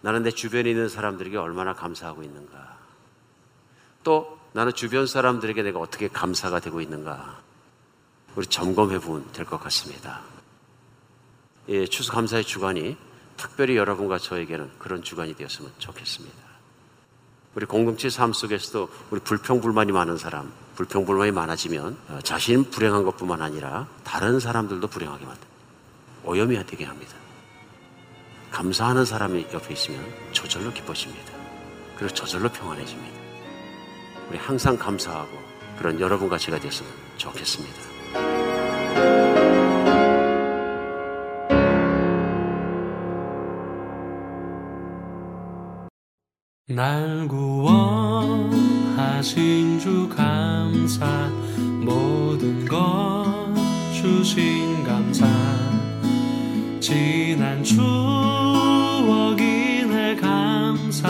나는 0.00 0.24
내 0.24 0.32
주변에 0.32 0.68
있는 0.70 0.88
사람들에게 0.88 1.36
얼마나 1.36 1.72
감사하고 1.72 2.24
있는가? 2.24 2.76
또 4.02 4.36
나는 4.52 4.72
주변 4.74 5.06
사람들에게 5.06 5.62
내가 5.62 5.78
어떻게 5.78 6.08
감사가 6.08 6.58
되고 6.58 6.80
있는가? 6.80 7.38
우리 8.34 8.44
점검해 8.46 8.98
보면 8.98 9.30
될 9.32 9.46
것 9.46 9.60
같습니다. 9.60 10.22
예, 11.68 11.86
추수 11.86 12.10
감사의 12.10 12.42
주간이 12.42 12.96
특별히 13.36 13.76
여러분과 13.76 14.18
저에게는 14.18 14.68
그런 14.80 15.04
주간이 15.04 15.36
되었으면 15.36 15.70
좋겠습니다. 15.78 16.36
우리 17.54 17.66
공동체 17.66 18.10
삶 18.10 18.32
속에서도 18.32 18.88
우리 19.12 19.20
불평불만이 19.20 19.92
많은 19.92 20.18
사람, 20.18 20.52
불평불만이 20.76 21.30
많아지면 21.32 21.96
어, 22.08 22.18
자신 22.22 22.68
불행한 22.70 23.04
것뿐만 23.04 23.40
아니라 23.42 23.86
다른 24.02 24.40
사람들도 24.40 24.86
불행하게 24.88 25.24
만듭니다. 25.24 25.54
오염이 26.24 26.66
되게 26.66 26.84
합니다. 26.84 27.14
감사하는 28.50 29.04
사람이 29.04 29.46
옆에 29.52 29.74
있으면 29.74 30.00
저절로 30.32 30.72
기뻐집니다. 30.72 31.32
그리고 31.96 32.14
저절로 32.14 32.48
평안해집니다. 32.48 33.20
우리 34.30 34.38
항상 34.38 34.76
감사하고 34.76 35.30
그런 35.78 36.00
여러분과 36.00 36.38
제가 36.38 36.58
됐으면 36.60 36.90
좋겠습니다. 37.16 37.94
날 46.66 47.28
구원하신 47.28 48.54
주신 54.04 54.84
감사. 54.84 55.26
지난 56.78 57.64
추억이네 57.64 57.86
감사 60.16 61.08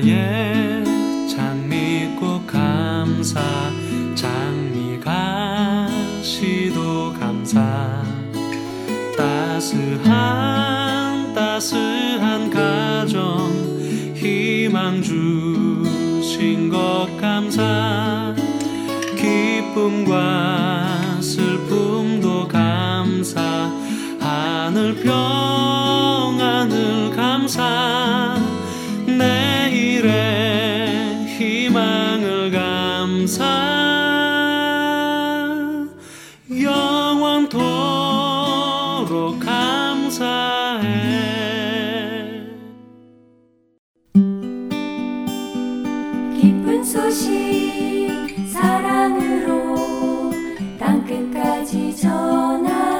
길가에 0.00 0.82
장미꽃 1.28 2.46
감사 2.46 3.40
장미가 4.14 5.88
시도 6.22 7.12
감사. 7.12 8.02
따스한 9.16 11.34
따스한 11.34 12.50
가정 12.50 13.50
희망 14.14 15.02
주신 15.02 16.70
것 16.70 17.08
감사. 17.20 18.34
기쁨과 19.16 21.18
슬픔도 21.20 22.48
감사. 22.48 23.70
하늘 24.18 24.94
평안을 25.02 27.10
감사 27.14 27.89
감사해. 40.10 40.82
기쁜 46.40 46.82
소식 46.84 48.10
사랑으로 48.52 49.76
땅끝까지 50.80 51.96
전하 51.96 52.99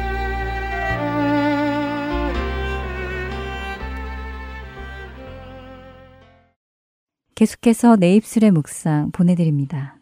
계속해서 7.41 7.95
내 7.95 8.13
입술의 8.17 8.51
묵상 8.51 9.09
보내드립니다. 9.13 9.97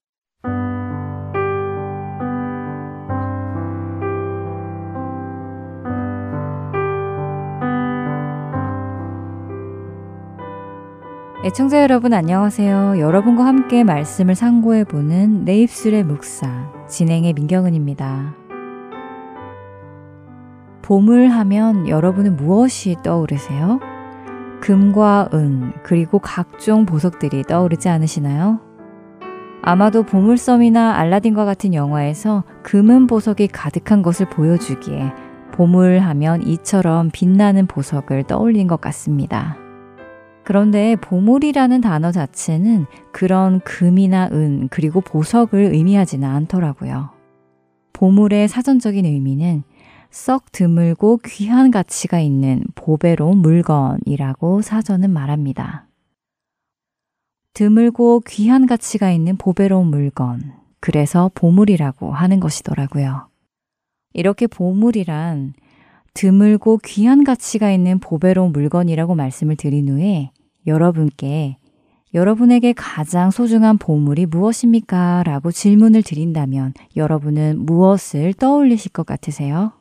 애청자 11.46 11.82
여러분 11.82 12.12
안녕하세요. 12.12 13.00
여러분과 13.00 13.46
함께 13.46 13.86
말씀을 13.86 14.36
상고해보는 14.36 15.46
내 15.46 15.62
입술의 15.62 16.04
묵상 16.04 16.88
진행의 16.90 17.32
민경은입니다. 17.32 18.36
봄을 20.82 21.30
하면 21.30 21.88
여러분은 21.88 22.36
무엇이 22.36 22.98
떠오르세요? 23.02 23.80
금과 24.62 25.30
은, 25.34 25.74
그리고 25.84 26.20
각종 26.20 26.86
보석들이 26.86 27.44
떠오르지 27.44 27.90
않으시나요? 27.90 28.60
아마도 29.62 30.04
보물섬이나 30.04 30.96
알라딘과 30.96 31.46
같은 31.46 31.74
영화에서 31.74 32.44
금은 32.64 33.08
보석이 33.08 33.48
가득한 33.48 34.02
것을 34.02 34.30
보여주기에 34.30 35.12
보물 35.52 36.00
하면 36.00 36.42
이처럼 36.44 37.10
빛나는 37.12 37.68
보석을 37.68 38.24
떠올린 38.24 38.68
것 38.68 38.80
같습니다. 38.80 39.58
그런데 40.44 40.96
보물이라는 40.96 41.82
단어 41.82 42.12
자체는 42.12 42.86
그런 43.12 43.60
금이나 43.60 44.30
은 44.32 44.68
그리고 44.72 45.02
보석을 45.02 45.60
의미하지는 45.60 46.28
않더라고요. 46.28 47.10
보물의 47.94 48.48
사전적인 48.48 49.06
의미는 49.06 49.64
썩 50.12 50.52
드물고 50.52 51.20
귀한 51.26 51.70
가치가 51.70 52.20
있는 52.20 52.64
보배로운 52.74 53.38
물건이라고 53.38 54.62
사전은 54.62 55.12
말합니다. 55.12 55.88
드물고 57.54 58.22
귀한 58.28 58.66
가치가 58.66 59.12
있는 59.12 59.38
보배로운 59.38 59.88
물건, 59.88 60.54
그래서 60.80 61.30
보물이라고 61.36 62.12
하는 62.12 62.40
것이더라고요. 62.40 63.28
이렇게 64.14 64.48
보물이란 64.48 65.54
드물고 66.14 66.80
귀한 66.86 67.24
가치가 67.24 67.72
있는 67.72 68.00
보배로운 68.00 68.52
물건이라고 68.52 69.14
말씀을 69.14 69.56
드린 69.56 69.90
후에 69.90 70.32
여러분께 70.66 71.58
여러분에게 72.16 72.74
가장 72.74 73.30
소중한 73.30 73.78
보물이 73.78 74.26
무엇입니까? 74.26 75.22
라고 75.24 75.52
질문을 75.52 76.02
드린다면 76.02 76.74
여러분은 76.96 77.66
무엇을 77.66 78.34
떠올리실 78.34 78.92
것 78.92 79.06
같으세요? 79.06 79.79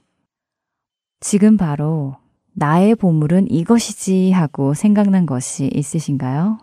지금 1.20 1.56
바로 1.56 2.16
나의 2.52 2.94
보물은 2.94 3.50
이것이지 3.50 4.30
하고 4.30 4.74
생각난 4.74 5.26
것이 5.26 5.70
있으신가요? 5.72 6.58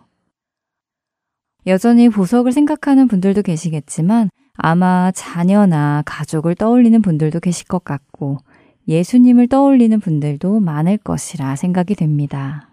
여전히 1.66 2.08
보석을 2.08 2.52
생각하는 2.52 3.08
분들도 3.08 3.42
계시겠지만 3.42 4.30
아마 4.54 5.10
자녀나 5.12 6.02
가족을 6.06 6.54
떠올리는 6.54 7.00
분들도 7.02 7.40
계실 7.40 7.66
것 7.66 7.84
같고 7.84 8.38
예수님을 8.88 9.48
떠올리는 9.48 9.98
분들도 9.98 10.60
많을 10.60 10.96
것이라 10.98 11.56
생각이 11.56 11.94
됩니다. 11.94 12.70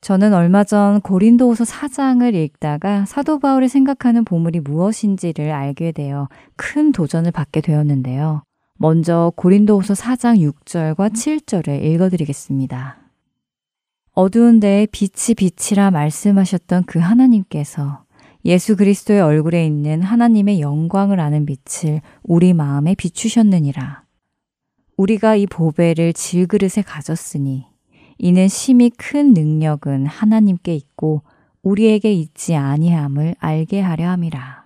저는 0.00 0.34
얼마 0.34 0.64
전 0.64 1.00
고린도후서 1.00 1.64
4장을 1.64 2.34
읽다가 2.34 3.04
사도 3.04 3.38
바울이 3.38 3.68
생각하는 3.68 4.24
보물이 4.24 4.60
무엇인지를 4.60 5.52
알게 5.52 5.92
되어 5.92 6.28
큰 6.56 6.90
도전을 6.90 7.30
받게 7.30 7.60
되었는데요. 7.60 8.42
먼저 8.82 9.32
고린도후서 9.36 9.94
4장 9.94 10.40
6절과 10.40 11.12
7절을 11.12 11.84
읽어드리겠습니다. 11.84 12.98
어두운 14.10 14.58
데에 14.58 14.88
빛이 14.90 15.36
빛이라 15.36 15.92
말씀하셨던 15.92 16.86
그 16.86 16.98
하나님께서 16.98 18.02
예수 18.44 18.74
그리스도의 18.74 19.20
얼굴에 19.20 19.64
있는 19.64 20.02
하나님의 20.02 20.60
영광을 20.60 21.20
아는 21.20 21.46
빛을 21.46 22.00
우리 22.24 22.54
마음에 22.54 22.96
비추셨느니라. 22.96 24.02
우리가 24.96 25.36
이 25.36 25.46
보배를 25.46 26.12
질그릇에 26.12 26.82
가졌으니 26.84 27.64
이는 28.18 28.48
심히 28.48 28.90
큰 28.90 29.32
능력은 29.32 30.06
하나님께 30.06 30.74
있고 30.74 31.22
우리에게 31.62 32.12
있지 32.12 32.56
아니함을 32.56 33.36
알게 33.38 33.80
하려 33.80 34.08
함이라. 34.08 34.64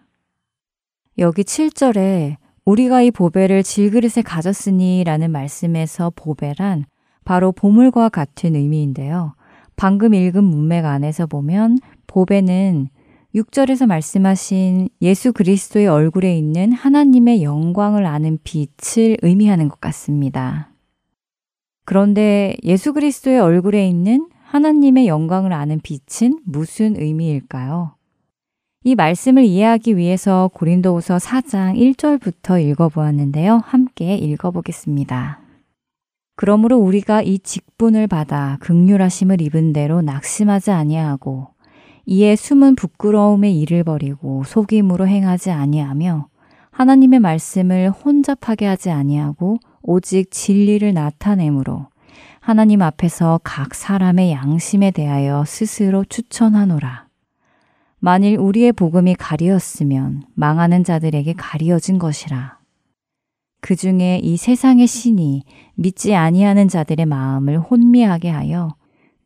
여기 1.18 1.42
7절에 1.42 2.38
우리가 2.66 3.00
이 3.02 3.12
보배를 3.12 3.62
질그릇에 3.62 4.22
가졌으니 4.24 5.04
라는 5.04 5.30
말씀에서 5.30 6.12
보배란 6.14 6.84
바로 7.24 7.52
보물과 7.52 8.08
같은 8.08 8.56
의미인데요. 8.56 9.34
방금 9.76 10.14
읽은 10.14 10.42
문맥 10.42 10.84
안에서 10.84 11.26
보면 11.26 11.78
보배는 12.08 12.88
6절에서 13.34 13.86
말씀하신 13.86 14.88
예수 15.00 15.32
그리스도의 15.32 15.86
얼굴에 15.86 16.36
있는 16.36 16.72
하나님의 16.72 17.42
영광을 17.42 18.04
아는 18.04 18.38
빛을 18.42 19.18
의미하는 19.22 19.68
것 19.68 19.80
같습니다. 19.80 20.70
그런데 21.84 22.56
예수 22.64 22.92
그리스도의 22.92 23.38
얼굴에 23.38 23.86
있는 23.86 24.28
하나님의 24.42 25.06
영광을 25.06 25.52
아는 25.52 25.80
빛은 25.82 26.40
무슨 26.44 27.00
의미일까요? 27.00 27.95
이 28.86 28.94
말씀을 28.94 29.44
이해하기 29.44 29.96
위해서 29.96 30.48
고린도후서 30.54 31.16
4장 31.16 31.76
1절부터 31.76 32.62
읽어보았는데요. 32.62 33.60
함께 33.64 34.14
읽어보겠습니다. 34.14 35.40
그러므로 36.36 36.76
우리가 36.76 37.20
이 37.22 37.40
직분을 37.40 38.06
받아 38.06 38.58
극률하심을 38.60 39.40
입은 39.40 39.72
대로 39.72 40.02
낙심하지 40.02 40.70
아니하고 40.70 41.48
이에 42.04 42.36
숨은 42.36 42.76
부끄러움의 42.76 43.58
일을 43.58 43.82
버리고 43.82 44.44
속임으로 44.44 45.08
행하지 45.08 45.50
아니하며 45.50 46.28
하나님의 46.70 47.18
말씀을 47.18 47.90
혼잡하게 47.90 48.66
하지 48.66 48.92
아니하고 48.92 49.58
오직 49.82 50.30
진리를 50.30 50.94
나타내므로 50.94 51.88
하나님 52.38 52.82
앞에서 52.82 53.40
각 53.42 53.74
사람의 53.74 54.30
양심에 54.30 54.92
대하여 54.92 55.42
스스로 55.44 56.04
추천하노라. 56.04 57.05
만일 58.06 58.38
우리의 58.38 58.70
복음이 58.70 59.16
가리었으면 59.16 60.22
망하는 60.34 60.84
자들에게 60.84 61.34
가리어진 61.36 61.98
것이라. 61.98 62.60
그 63.60 63.74
중에 63.74 64.20
이 64.22 64.36
세상의 64.36 64.86
신이 64.86 65.42
믿지 65.74 66.14
아니하는 66.14 66.68
자들의 66.68 67.04
마음을 67.04 67.58
혼미하게 67.58 68.30
하여 68.30 68.76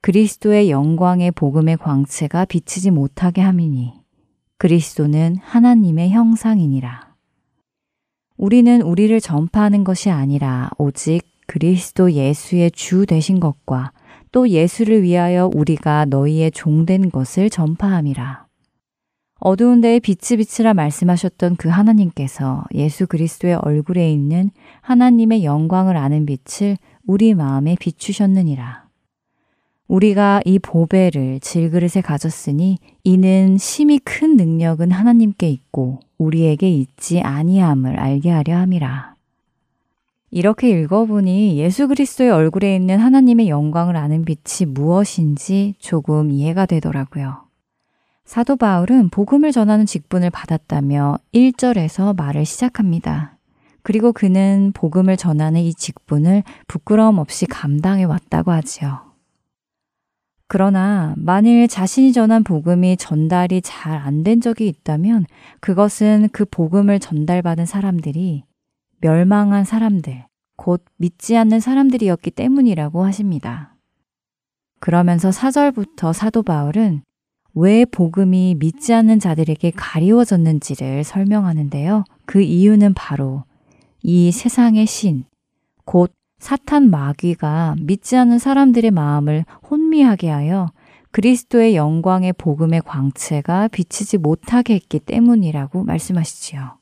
그리스도의 0.00 0.70
영광의 0.70 1.32
복음의 1.32 1.76
광채가 1.76 2.46
비치지 2.46 2.90
못하게 2.90 3.42
함이니 3.42 4.00
그리스도는 4.56 5.36
하나님의 5.42 6.08
형상이니라. 6.12 7.16
우리는 8.38 8.80
우리를 8.80 9.20
전파하는 9.20 9.84
것이 9.84 10.08
아니라 10.08 10.70
오직 10.78 11.20
그리스도 11.46 12.12
예수의 12.12 12.70
주 12.70 13.04
되신 13.04 13.40
것과 13.40 13.92
또 14.32 14.48
예수를 14.48 15.02
위하여 15.02 15.50
우리가 15.52 16.06
너희의 16.06 16.50
종된 16.52 17.10
것을 17.10 17.50
전파함이라. 17.50 18.48
어두운 19.40 19.80
데에 19.80 20.00
빛이 20.00 20.36
빛이라 20.36 20.74
말씀하셨던 20.74 21.56
그 21.56 21.70
하나님께서 21.70 22.64
예수 22.74 23.06
그리스도의 23.06 23.54
얼굴에 23.54 24.12
있는 24.12 24.50
하나님의 24.82 25.44
영광을 25.44 25.96
아는 25.96 26.26
빛을 26.26 26.76
우리 27.06 27.32
마음에 27.34 27.74
비추셨느니라. 27.80 28.88
우리가 29.88 30.42
이 30.44 30.58
보배를 30.58 31.40
질그릇에 31.40 32.02
가졌으니 32.04 32.78
이는 33.02 33.56
심히 33.58 33.98
큰 33.98 34.36
능력은 34.36 34.92
하나님께 34.92 35.48
있고 35.48 36.00
우리에게 36.18 36.70
있지 36.70 37.20
아니함을 37.20 37.98
알게 37.98 38.30
하려 38.30 38.58
함이라. 38.58 39.14
이렇게 40.30 40.68
읽어보니 40.68 41.56
예수 41.56 41.88
그리스도의 41.88 42.30
얼굴에 42.30 42.76
있는 42.76 43.00
하나님의 43.00 43.48
영광을 43.48 43.96
아는 43.96 44.24
빛이 44.24 44.70
무엇인지 44.70 45.74
조금 45.78 46.30
이해가 46.30 46.66
되더라고요. 46.66 47.49
사도 48.30 48.54
바울은 48.54 49.08
복음을 49.08 49.50
전하는 49.50 49.86
직분을 49.86 50.30
받았다며 50.30 51.18
1절에서 51.34 52.16
말을 52.16 52.44
시작합니다. 52.44 53.36
그리고 53.82 54.12
그는 54.12 54.70
복음을 54.72 55.16
전하는 55.16 55.60
이 55.62 55.74
직분을 55.74 56.44
부끄러움 56.68 57.18
없이 57.18 57.46
감당해 57.46 58.04
왔다고 58.04 58.52
하지요. 58.52 59.16
그러나 60.46 61.12
만일 61.16 61.66
자신이 61.66 62.12
전한 62.12 62.44
복음이 62.44 62.98
전달이 62.98 63.62
잘 63.62 63.96
안 63.96 64.22
된 64.22 64.40
적이 64.40 64.68
있다면 64.68 65.26
그것은 65.58 66.28
그 66.32 66.44
복음을 66.44 67.00
전달받은 67.00 67.66
사람들이 67.66 68.44
멸망한 69.00 69.64
사람들, 69.64 70.24
곧 70.56 70.84
믿지 70.98 71.36
않는 71.36 71.58
사람들이었기 71.58 72.30
때문이라고 72.30 73.04
하십니다. 73.06 73.74
그러면서 74.78 75.30
4절부터 75.30 76.12
사도 76.12 76.44
바울은 76.44 77.02
왜 77.54 77.84
복음이 77.84 78.56
믿지 78.58 78.94
않는 78.94 79.18
자들에게 79.18 79.72
가리워졌는지를 79.74 81.04
설명하는데요. 81.04 82.04
그 82.26 82.40
이유는 82.40 82.94
바로 82.94 83.44
이 84.02 84.32
세상의 84.32 84.86
신, 84.86 85.24
곧 85.84 86.12
사탄 86.38 86.90
마귀가 86.90 87.76
믿지 87.80 88.16
않는 88.16 88.38
사람들의 88.38 88.90
마음을 88.90 89.44
혼미하게 89.70 90.30
하여 90.30 90.70
그리스도의 91.10 91.74
영광의 91.74 92.34
복음의 92.34 92.82
광채가 92.82 93.68
비치지 93.68 94.18
못하게 94.18 94.74
했기 94.74 95.00
때문이라고 95.00 95.84
말씀하시지요. 95.84 96.78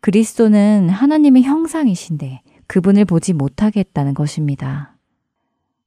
그리스도는 0.00 0.88
하나님의 0.88 1.42
형상이신데 1.42 2.42
그분을 2.66 3.04
보지 3.04 3.32
못하게 3.32 3.80
했다는 3.80 4.14
것입니다. 4.14 4.96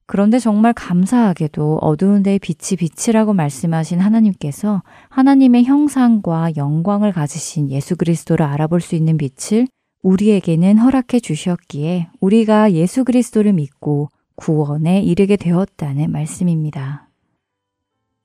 그런데 0.05 0.37
정말 0.37 0.73
감사하게도 0.73 1.79
어두운 1.81 2.23
데에 2.23 2.37
빛이 2.37 2.77
빛이라고 2.77 3.33
말씀하신 3.33 3.99
하나님께서 3.99 4.83
하나님의 5.09 5.63
형상과 5.63 6.51
영광을 6.57 7.11
가지신 7.11 7.69
예수 7.69 7.95
그리스도를 7.95 8.45
알아볼 8.45 8.81
수 8.81 8.95
있는 8.95 9.17
빛을 9.17 9.67
우리에게는 10.01 10.77
허락해 10.77 11.21
주셨기에 11.21 12.09
우리가 12.19 12.73
예수 12.73 13.05
그리스도를 13.05 13.53
믿고 13.53 14.09
구원에 14.35 15.01
이르게 15.01 15.37
되었다는 15.37 16.11
말씀입니다. 16.11 17.07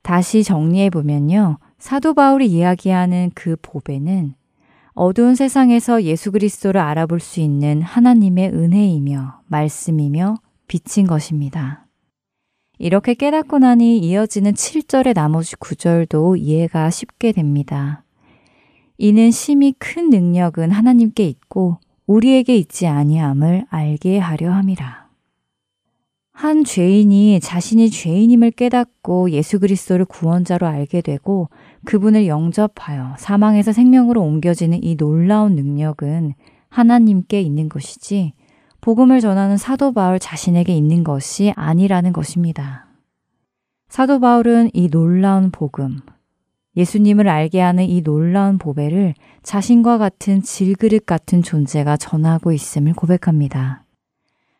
다시 0.01 0.43
정리해 0.43 0.89
보면요. 0.89 1.59
사도 1.77 2.13
바울이 2.13 2.47
이야기하는 2.47 3.31
그 3.35 3.55
보배는 3.61 4.33
어두운 4.93 5.35
세상에서 5.35 6.03
예수 6.03 6.31
그리스도를 6.31 6.81
알아볼 6.81 7.21
수 7.21 7.39
있는 7.39 7.81
하나님의 7.81 8.49
은혜이며 8.49 9.41
말씀이며 9.47 10.35
빛인 10.69 11.05
것입니다. 11.07 11.85
이렇게 12.77 13.13
깨닫고 13.13 13.59
나니 13.59 13.97
이어지는 13.99 14.53
7절의 14.53 15.13
나머지 15.13 15.57
9절도 15.57 16.39
이해가 16.39 16.89
쉽게 16.89 17.33
됩니다. 17.33 18.05
이는 18.97 19.31
심히 19.31 19.73
큰 19.77 20.09
능력은 20.09 20.71
하나님께 20.71 21.25
있고 21.25 21.79
우리에게 22.05 22.55
있지 22.55 22.87
아니함을 22.87 23.65
알게 23.69 24.17
하려 24.19 24.51
함이라. 24.53 25.09
한 26.31 26.63
죄인이 26.63 27.41
자신이 27.41 27.89
죄인임을 27.89 28.51
깨닫고 28.51 29.31
예수 29.31 29.59
그리스도를 29.59 30.05
구원자로 30.05 30.67
알게 30.67 31.01
되고 31.01 31.49
그분을 31.83 32.27
영접하여 32.27 33.15
사망에서 33.19 33.73
생명으로 33.73 34.21
옮겨지는 34.21 34.81
이 34.81 34.95
놀라운 34.95 35.55
능력은 35.55 36.35
하나님께 36.69 37.41
있는 37.41 37.67
것이지 37.67 38.33
복음을 38.81 39.19
전하는 39.19 39.57
사도 39.57 39.91
바울 39.91 40.19
자신에게 40.19 40.75
있는 40.75 41.03
것이 41.03 41.53
아니라는 41.55 42.13
것입니다. 42.13 42.85
사도 43.89 44.19
바울은 44.19 44.69
이 44.73 44.89
놀라운 44.89 45.51
복음, 45.51 45.99
예수님을 46.77 47.27
알게 47.27 47.59
하는 47.59 47.83
이 47.83 48.01
놀라운 48.01 48.57
보배를 48.57 49.15
자신과 49.43 49.97
같은 49.97 50.41
질그릇 50.41 51.05
같은 51.05 51.41
존재가 51.41 51.97
전하고 51.97 52.51
있음을 52.51 52.93
고백합니다. 52.93 53.83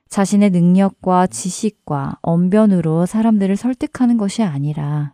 자신의 0.09 0.49
능력과 0.49 1.27
지식과 1.27 2.17
언변으로 2.21 3.05
사람들을 3.05 3.55
설득하는 3.55 4.17
것이 4.17 4.41
아니라 4.41 5.13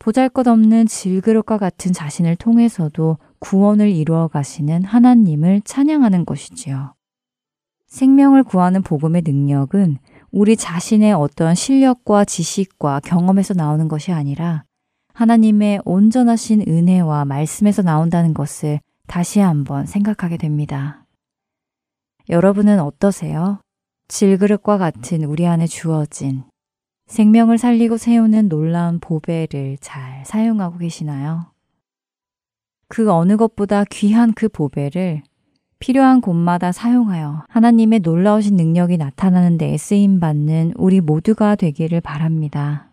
보잘 0.00 0.28
것 0.28 0.46
없는 0.48 0.86
질그릇과 0.86 1.58
같은 1.58 1.92
자신을 1.92 2.36
통해서도 2.36 3.18
구원을 3.38 3.90
이루어 3.90 4.28
가시는 4.28 4.82
하나님을 4.82 5.62
찬양하는 5.64 6.26
것이지요. 6.26 6.95
생명을 7.96 8.44
구하는 8.44 8.82
복음의 8.82 9.22
능력은 9.24 9.96
우리 10.30 10.54
자신의 10.54 11.14
어떤 11.14 11.54
실력과 11.54 12.26
지식과 12.26 13.00
경험에서 13.00 13.54
나오는 13.54 13.88
것이 13.88 14.12
아니라 14.12 14.64
하나님의 15.14 15.80
온전하신 15.86 16.64
은혜와 16.68 17.24
말씀에서 17.24 17.80
나온다는 17.80 18.34
것을 18.34 18.80
다시 19.06 19.40
한번 19.40 19.86
생각하게 19.86 20.36
됩니다. 20.36 21.06
여러분은 22.28 22.80
어떠세요? 22.80 23.60
질그릇과 24.08 24.76
같은 24.76 25.24
우리 25.24 25.46
안에 25.46 25.66
주어진 25.66 26.44
생명을 27.06 27.56
살리고 27.56 27.96
세우는 27.96 28.50
놀라운 28.50 29.00
보배를 29.00 29.78
잘 29.80 30.22
사용하고 30.26 30.76
계시나요? 30.76 31.46
그 32.88 33.10
어느 33.10 33.38
것보다 33.38 33.84
귀한 33.84 34.34
그 34.34 34.50
보배를 34.50 35.22
필요한 35.78 36.20
곳마다 36.20 36.72
사용하여 36.72 37.44
하나님의 37.48 38.00
놀라우신 38.00 38.56
능력이 38.56 38.96
나타나는 38.96 39.58
데 39.58 39.76
쓰임 39.76 40.20
받는 40.20 40.72
우리 40.76 41.00
모두가 41.00 41.54
되기를 41.54 42.00
바랍니다. 42.00 42.90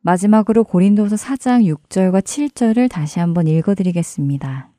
마지막으로 0.00 0.64
고린도서 0.64 1.16
4장 1.16 1.64
6절과 1.64 2.22
7절을 2.22 2.90
다시 2.90 3.20
한번 3.20 3.46
읽어드리겠습니다. 3.46 4.70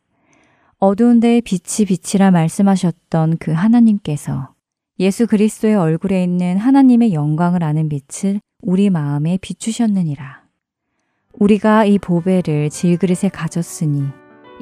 어두운 0.78 1.20
데에 1.20 1.42
빛이 1.42 1.86
빛이라 1.88 2.32
말씀하셨던 2.32 3.38
그 3.40 3.52
하나님께서 3.52 4.54
예수 5.00 5.28
그리스도의 5.28 5.76
얼굴에 5.76 6.24
있는 6.24 6.58
하나님의 6.58 7.14
영광을 7.14 7.64
아는 7.64 7.90
빛을 7.90 8.40
우리 8.62 8.90
마음에 8.90 9.38
비추셨느니라. 9.42 10.44
우리가 11.34 11.86
이 11.86 12.00
보배를 12.00 12.70
질그릇에 12.70 13.30
가졌으니 13.32 14.04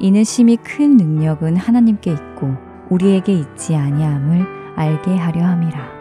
이는 0.00 0.24
심히 0.24 0.56
큰 0.56 0.96
능력은 0.96 1.56
하나님께 1.56 2.10
있고 2.10 2.73
우리에게 2.90 3.32
있지 3.32 3.76
아니함을 3.76 4.46
알게 4.76 5.16
하려 5.16 5.44
함이라. 5.44 5.94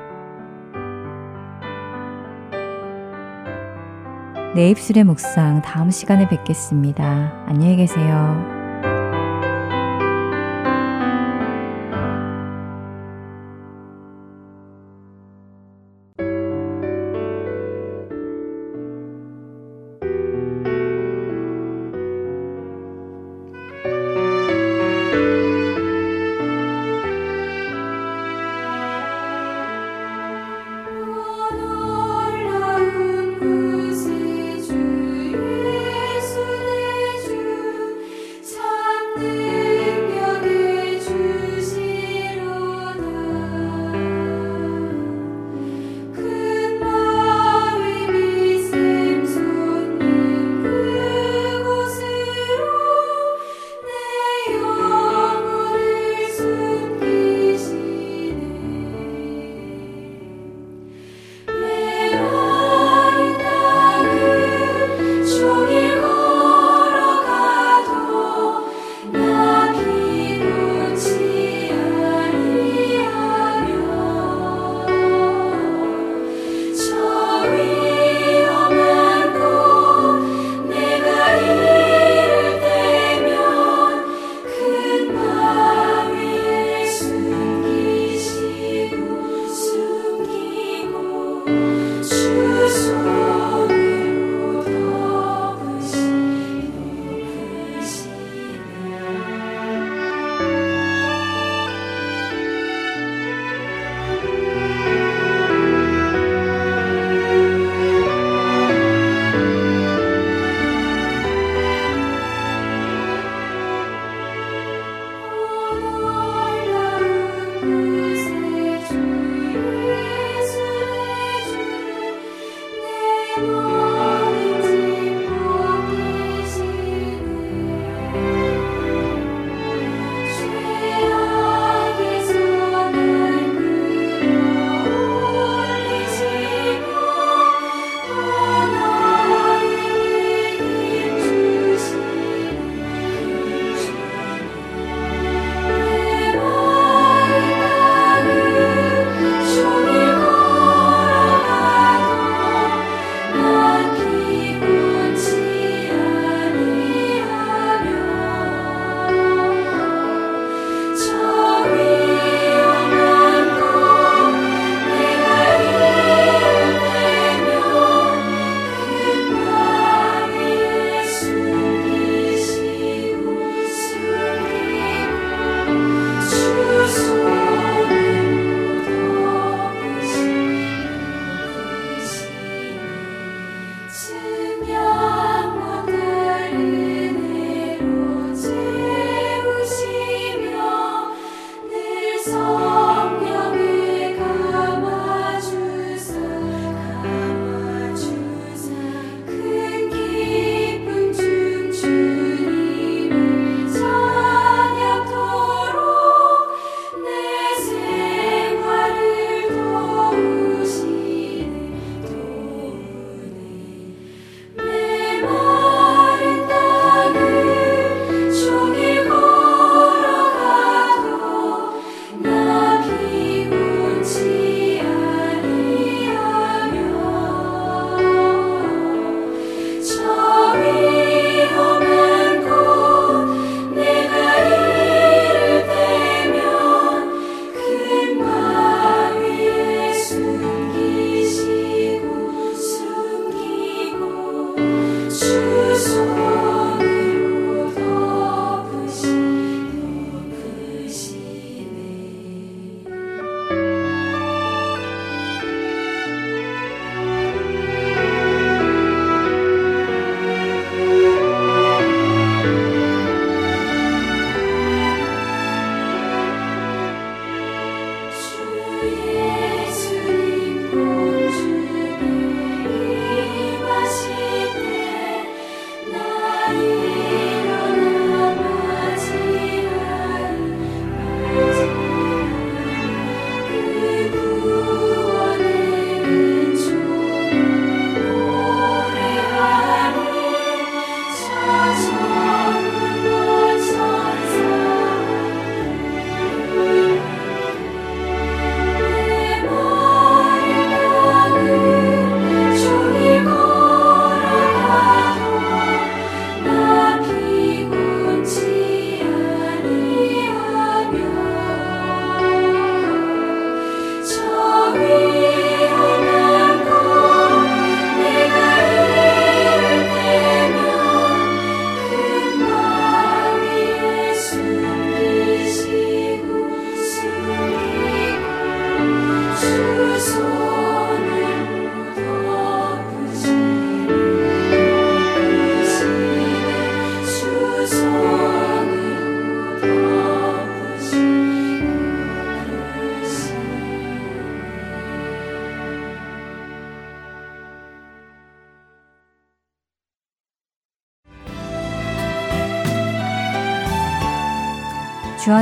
내 4.56 4.70
입술의 4.70 5.04
묵상 5.04 5.62
다음 5.64 5.90
시간에 5.90 6.28
뵙겠습니다. 6.28 7.44
안녕히 7.48 7.76
계세요. 7.78 8.63